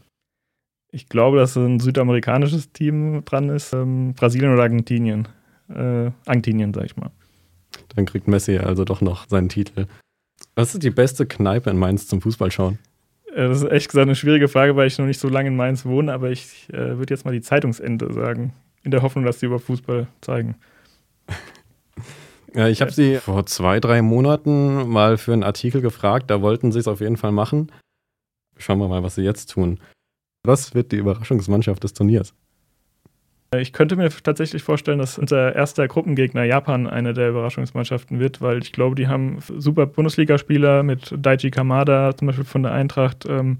Ich 0.91 1.07
glaube, 1.07 1.37
dass 1.37 1.55
ein 1.55 1.79
südamerikanisches 1.79 2.73
Team 2.73 3.23
dran 3.23 3.47
ist. 3.49 3.71
Ähm, 3.71 4.13
Brasilien 4.15 4.51
oder 4.51 4.63
Argentinien. 4.63 5.29
Äh, 5.69 6.11
Argentinien, 6.25 6.73
sag 6.73 6.85
ich 6.85 6.97
mal. 6.97 7.11
Dann 7.95 8.05
kriegt 8.05 8.27
Messi 8.27 8.57
also 8.57 8.83
doch 8.85 9.01
noch 9.01 9.27
seinen 9.27 9.49
Titel. 9.49 9.87
Was 10.55 10.73
ist 10.73 10.83
die 10.83 10.91
beste 10.91 11.25
Kneipe 11.25 11.69
in 11.69 11.77
Mainz 11.77 12.07
zum 12.07 12.21
Fußballschauen? 12.21 12.79
Äh, 13.33 13.47
das 13.47 13.61
ist 13.61 13.71
echt 13.71 13.89
gesagt 13.89 14.07
eine 14.07 14.15
schwierige 14.15 14.47
Frage, 14.47 14.75
weil 14.75 14.87
ich 14.87 14.97
noch 14.97 15.05
nicht 15.05 15.19
so 15.19 15.29
lange 15.29 15.49
in 15.49 15.55
Mainz 15.55 15.85
wohne, 15.85 16.13
aber 16.13 16.31
ich 16.31 16.67
äh, 16.73 16.97
würde 16.97 17.13
jetzt 17.13 17.25
mal 17.25 17.31
die 17.31 17.41
Zeitungsende 17.41 18.11
sagen, 18.13 18.53
in 18.83 18.91
der 18.91 19.01
Hoffnung, 19.01 19.25
dass 19.25 19.39
sie 19.39 19.45
über 19.45 19.59
Fußball 19.59 20.07
zeigen. 20.21 20.55
Ja, 22.53 22.67
ich 22.67 22.81
habe 22.81 22.91
sie 22.91 23.17
vor 23.17 23.45
zwei, 23.45 23.79
drei 23.79 24.01
Monaten 24.01 24.89
mal 24.89 25.17
für 25.17 25.33
einen 25.33 25.43
Artikel 25.43 25.81
gefragt, 25.81 26.31
da 26.31 26.41
wollten 26.41 26.71
sie 26.71 26.79
es 26.79 26.87
auf 26.87 27.01
jeden 27.01 27.17
Fall 27.17 27.31
machen. 27.31 27.71
Schauen 28.57 28.79
wir 28.79 28.87
mal, 28.87 29.03
was 29.03 29.15
sie 29.15 29.21
jetzt 29.21 29.51
tun. 29.51 29.79
Was 30.43 30.73
wird 30.73 30.91
die 30.91 30.95
Überraschungsmannschaft 30.95 31.83
des 31.83 31.93
Turniers? 31.93 32.33
Ich 33.55 33.71
könnte 33.71 33.95
mir 33.95 34.09
tatsächlich 34.09 34.61
vorstellen, 34.61 34.99
dass 34.99 35.17
unser 35.17 35.55
erster 35.55 35.87
Gruppengegner 35.87 36.43
Japan 36.43 36.85
eine 36.85 37.13
der 37.13 37.29
Überraschungsmannschaften 37.29 38.19
wird, 38.19 38.41
weil 38.41 38.61
ich 38.61 38.73
glaube, 38.73 38.95
die 38.95 39.07
haben 39.07 39.39
super 39.57 39.85
Bundesligaspieler 39.85 40.83
mit 40.83 41.15
Daichi 41.17 41.49
Kamada 41.49 42.13
zum 42.17 42.27
Beispiel 42.27 42.43
von 42.43 42.63
der 42.63 42.73
Eintracht. 42.73 43.25
Ähm, 43.25 43.59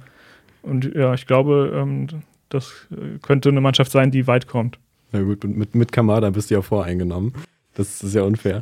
und 0.62 0.94
ja, 0.94 1.14
ich 1.14 1.26
glaube, 1.26 1.72
ähm, 1.74 2.08
das 2.50 2.88
könnte 3.22 3.48
eine 3.48 3.62
Mannschaft 3.62 3.92
sein, 3.92 4.12
die 4.12 4.28
weit 4.28 4.48
kommt. 4.48 4.78
Na 5.14 5.22
gut, 5.22 5.46
mit, 5.46 5.74
mit 5.74 5.92
Kamada 5.94 6.32
bist 6.32 6.50
du 6.50 6.56
ja 6.56 6.62
voreingenommen. 6.62 7.34
Das 7.76 8.04
ist 8.04 8.14
ja 8.14 8.24
unfair. 8.24 8.62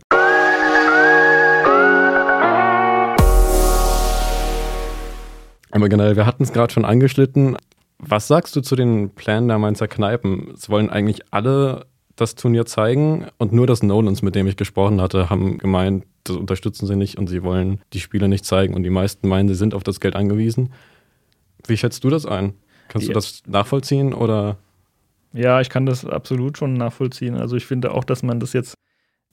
Aber 5.71 5.89
generell, 5.89 6.15
wir 6.15 6.27
hatten 6.27 6.43
es 6.43 6.53
gerade 6.53 6.71
schon 6.71 6.85
angeschnitten. 6.85 7.57
Was 7.99 8.27
sagst 8.27 8.55
du 8.55 8.61
zu 8.61 8.75
den 8.75 9.11
Plänen 9.11 9.47
der 9.47 9.57
Mainzer 9.57 9.87
Kneipen? 9.87 10.51
Es 10.53 10.69
wollen 10.69 10.89
eigentlich 10.89 11.21
alle 11.31 11.85
das 12.15 12.35
Turnier 12.35 12.65
zeigen 12.65 13.27
und 13.37 13.51
nur 13.51 13.67
das 13.67 13.83
Nolans, 13.83 14.21
mit 14.21 14.35
dem 14.35 14.47
ich 14.47 14.57
gesprochen 14.57 15.01
hatte, 15.01 15.29
haben 15.29 15.57
gemeint, 15.57 16.05
das 16.23 16.37
unterstützen 16.37 16.87
sie 16.87 16.95
nicht 16.95 17.17
und 17.17 17.27
sie 17.27 17.43
wollen 17.43 17.81
die 17.93 17.99
Spiele 17.99 18.27
nicht 18.27 18.45
zeigen 18.45 18.73
und 18.73 18.83
die 18.83 18.89
meisten 18.89 19.27
meinen, 19.27 19.47
sie 19.47 19.55
sind 19.55 19.73
auf 19.73 19.83
das 19.83 19.99
Geld 19.99 20.15
angewiesen. 20.15 20.73
Wie 21.67 21.77
schätzt 21.77 22.03
du 22.03 22.09
das 22.09 22.25
ein? 22.25 22.53
Kannst 22.87 23.07
ja. 23.07 23.13
du 23.13 23.17
das 23.17 23.43
nachvollziehen 23.47 24.13
oder? 24.13 24.57
Ja, 25.33 25.59
ich 25.59 25.69
kann 25.69 25.85
das 25.85 26.05
absolut 26.05 26.57
schon 26.57 26.73
nachvollziehen. 26.73 27.35
Also 27.35 27.57
ich 27.57 27.65
finde 27.65 27.91
auch, 27.91 28.03
dass 28.03 28.23
man 28.23 28.39
das 28.39 28.53
jetzt 28.53 28.75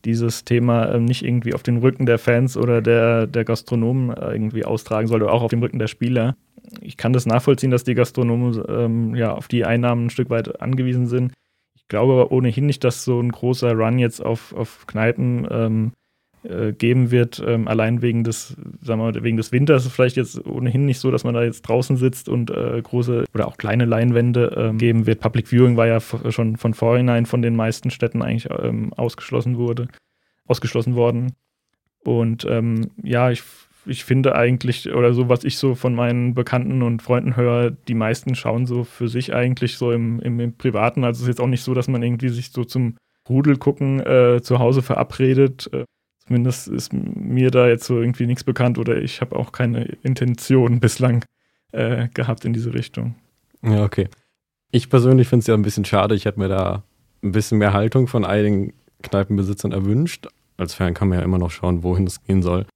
dieses 0.05 0.45
Thema 0.45 0.95
ähm, 0.95 1.05
nicht 1.05 1.25
irgendwie 1.25 1.55
auf 1.55 1.63
den 1.63 1.79
Rücken 1.79 2.07
der 2.07 2.19
Fans 2.19 2.57
oder 2.57 2.83
der, 2.83 3.27
der 3.27 3.45
Gastronomen 3.45 4.11
äh, 4.11 4.33
irgendwie 4.33 4.65
austragen 4.65 5.09
sollte, 5.09 5.31
auch 5.31 5.43
auf 5.43 5.51
dem 5.51 5.63
Rücken 5.63 5.79
der 5.79 5.87
Spieler. 5.87 6.37
Ich 6.81 6.97
kann 6.97 7.13
das 7.13 7.27
nachvollziehen, 7.27 7.71
dass 7.71 7.85
die 7.85 7.95
Gastronomen 7.95 8.63
ähm, 8.69 9.15
ja 9.15 9.33
auf 9.35 9.49
die 9.49 9.65
Einnahmen 9.65 10.07
ein 10.07 10.11
Stück 10.11 10.31
weit 10.31 10.61
angewiesen 10.61 11.07
sind. 11.07 11.33
Ich 11.75 11.89
glaube 11.89 12.13
aber 12.15 12.33
ohnehin 12.33 12.67
nicht, 12.67 12.85
dass 12.85 13.05
so 13.05 13.21
ein 13.21 13.31
großer 13.31 13.73
Run 13.73 13.99
jetzt 13.99 14.25
auf, 14.25 14.55
auf 14.55 14.87
Kneipen 14.87 15.47
ähm, 15.51 15.93
äh, 16.45 16.73
geben 16.73 17.11
wird, 17.11 17.43
ähm, 17.47 17.69
allein 17.69 18.03
wegen 18.03 18.25
des, 18.25 18.57
sagen 18.83 19.01
wir, 19.01 19.23
wegen 19.23 19.37
des 19.37 19.53
Winters. 19.53 19.87
Vielleicht 19.89 20.17
jetzt 20.17 20.45
ohnehin 20.47 20.85
nicht 20.85 20.99
so, 20.99 21.11
dass 21.11 21.25
man 21.25 21.35
da 21.35 21.43
jetzt 21.43 21.63
draußen 21.63 21.97
sitzt 21.97 22.29
und 22.29 22.51
äh, 22.51 22.81
große 22.83 23.25
oder 23.35 23.47
auch 23.47 23.57
kleine 23.57 23.85
Leinwände 23.85 24.55
ähm, 24.57 24.79
geben 24.79 25.07
wird. 25.07 25.21
Public 25.21 25.49
Viewing 25.49 25.77
war 25.77 25.87
ja 25.87 26.01
schon 26.01 26.57
von 26.57 26.75
vorhinein 26.75 27.27
von 27.27 27.43
den 27.43 27.57
meisten 27.57 27.91
Städten 27.91 28.23
eigentlich 28.23 28.49
ähm, 28.51 28.93
ausgeschlossen 28.95 29.57
wurde, 29.57 29.89
ausgeschlossen 30.47 30.95
worden. 30.95 31.33
Und 32.05 32.45
ähm, 32.49 32.91
ja, 33.03 33.31
ich 33.31 33.43
ich 33.87 34.05
finde 34.05 34.37
eigentlich, 34.37 34.93
oder 34.93 35.13
so, 35.13 35.29
was 35.29 35.45
ich 35.45 35.59
so 35.59 35.75
von 35.75 35.95
meinen 35.95 36.35
Bekannten 36.35 36.83
und 36.83 37.03
Freunden 37.03 37.37
höre, 37.37 37.71
die 37.71 37.95
meisten 37.95 38.35
schauen 38.35 38.67
so 38.67 38.85
für 38.85 39.09
sich 39.09 39.35
eigentlich 39.35 39.77
so 39.77 39.91
im, 39.93 40.21
im, 40.21 40.39
im 40.41 40.57
Privaten. 40.57 41.05
Also 41.05 41.19
es 41.19 41.23
ist 41.23 41.29
jetzt 41.29 41.41
auch 41.41 41.49
nicht 41.49 41.63
so, 41.63 41.75
dass 41.75 41.89
man 41.89 42.03
irgendwie 42.03 42.29
sich 42.29 42.51
so 42.51 42.65
zum 42.65 42.97
Rudel 43.29 43.57
gucken 43.57 44.01
äh, 44.01 44.41
zu 44.43 44.59
Hause 44.59 44.83
verabredet. 44.83 45.69
Äh, 45.73 45.85
zumindest 46.27 46.69
ist 46.69 46.93
mir 46.93 47.51
da 47.51 47.69
jetzt 47.69 47.85
so 47.85 48.01
irgendwie 48.01 48.27
nichts 48.27 48.45
bekannt 48.45 48.79
oder 48.79 48.97
ich 48.97 49.21
habe 49.21 49.37
auch 49.37 49.53
keine 49.53 49.85
Intention 50.03 50.81
bislang 50.81 51.25
äh, 51.73 52.09
gehabt 52.15 52.45
in 52.45 52.53
diese 52.53 52.75
Richtung. 52.75 53.15
Ja, 53.63 53.85
okay. 53.85 54.09
Ich 54.71 54.89
persönlich 54.89 55.29
finde 55.29 55.41
es 55.41 55.47
ja 55.47 55.55
ein 55.55 55.63
bisschen 55.63 55.85
schade. 55.85 56.15
Ich 56.15 56.25
hätte 56.25 56.39
mir 56.39 56.49
da 56.49 56.83
ein 57.23 57.33
bisschen 57.33 57.59
mehr 57.59 57.73
Haltung 57.73 58.09
von 58.09 58.25
einigen 58.25 58.73
Kneipenbesitzern 59.03 59.73
erwünscht. 59.73 60.29
Als 60.57 60.75
Fan 60.75 60.95
kann 60.95 61.09
man 61.09 61.19
ja 61.19 61.25
immer 61.25 61.39
noch 61.39 61.51
schauen, 61.51 61.83
wohin 61.83 62.07
es 62.07 62.23
gehen 62.25 62.43
soll. 62.43 62.67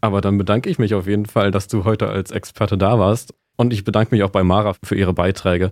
Aber 0.00 0.20
dann 0.20 0.38
bedanke 0.38 0.70
ich 0.70 0.78
mich 0.78 0.94
auf 0.94 1.06
jeden 1.06 1.26
Fall, 1.26 1.50
dass 1.50 1.68
du 1.68 1.84
heute 1.84 2.08
als 2.08 2.30
Experte 2.30 2.78
da 2.78 2.98
warst. 2.98 3.34
Und 3.56 3.72
ich 3.72 3.84
bedanke 3.84 4.14
mich 4.14 4.22
auch 4.22 4.30
bei 4.30 4.44
Mara 4.44 4.74
für 4.82 4.94
ihre 4.94 5.14
Beiträge. 5.14 5.70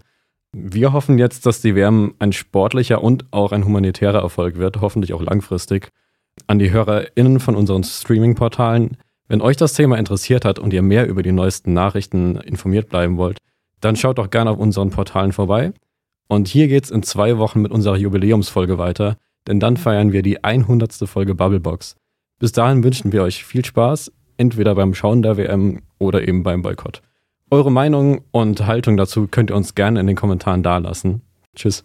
Wir 0.52 0.92
hoffen 0.92 1.18
jetzt, 1.18 1.46
dass 1.46 1.60
die 1.60 1.74
WM 1.74 2.14
ein 2.18 2.32
sportlicher 2.32 3.02
und 3.02 3.26
auch 3.32 3.52
ein 3.52 3.64
humanitärer 3.64 4.20
Erfolg 4.20 4.56
wird, 4.56 4.80
hoffentlich 4.80 5.12
auch 5.12 5.22
langfristig. 5.22 5.90
An 6.46 6.58
die 6.58 6.70
HörerInnen 6.70 7.40
von 7.40 7.56
unseren 7.56 7.84
Streaming-Portalen, 7.84 8.96
wenn 9.28 9.40
euch 9.40 9.56
das 9.56 9.72
Thema 9.74 9.98
interessiert 9.98 10.44
hat 10.44 10.58
und 10.58 10.72
ihr 10.72 10.82
mehr 10.82 11.06
über 11.08 11.22
die 11.22 11.32
neuesten 11.32 11.72
Nachrichten 11.72 12.36
informiert 12.36 12.88
bleiben 12.88 13.16
wollt, 13.16 13.38
dann 13.80 13.96
schaut 13.96 14.18
doch 14.18 14.30
gerne 14.30 14.50
auf 14.50 14.58
unseren 14.58 14.90
Portalen 14.90 15.32
vorbei. 15.32 15.72
Und 16.28 16.48
hier 16.48 16.68
geht's 16.68 16.90
in 16.90 17.02
zwei 17.02 17.38
Wochen 17.38 17.60
mit 17.60 17.72
unserer 17.72 17.96
Jubiläumsfolge 17.96 18.78
weiter, 18.78 19.16
denn 19.46 19.60
dann 19.60 19.76
feiern 19.76 20.12
wir 20.12 20.22
die 20.22 20.42
100. 20.42 20.92
Folge 21.08 21.34
Bubblebox. 21.34 21.96
Bis 22.38 22.52
dahin 22.52 22.82
wünschen 22.82 23.12
wir 23.12 23.22
euch 23.22 23.44
viel 23.44 23.64
Spaß, 23.64 24.12
entweder 24.36 24.74
beim 24.74 24.94
Schauen 24.94 25.22
der 25.22 25.36
WM 25.36 25.82
oder 25.98 26.26
eben 26.26 26.42
beim 26.42 26.62
Boykott. 26.62 27.02
Eure 27.50 27.70
Meinung 27.70 28.22
und 28.30 28.66
Haltung 28.66 28.96
dazu 28.96 29.28
könnt 29.28 29.50
ihr 29.50 29.56
uns 29.56 29.74
gerne 29.74 30.00
in 30.00 30.06
den 30.06 30.16
Kommentaren 30.16 30.62
dalassen. 30.62 31.22
Tschüss. 31.54 31.84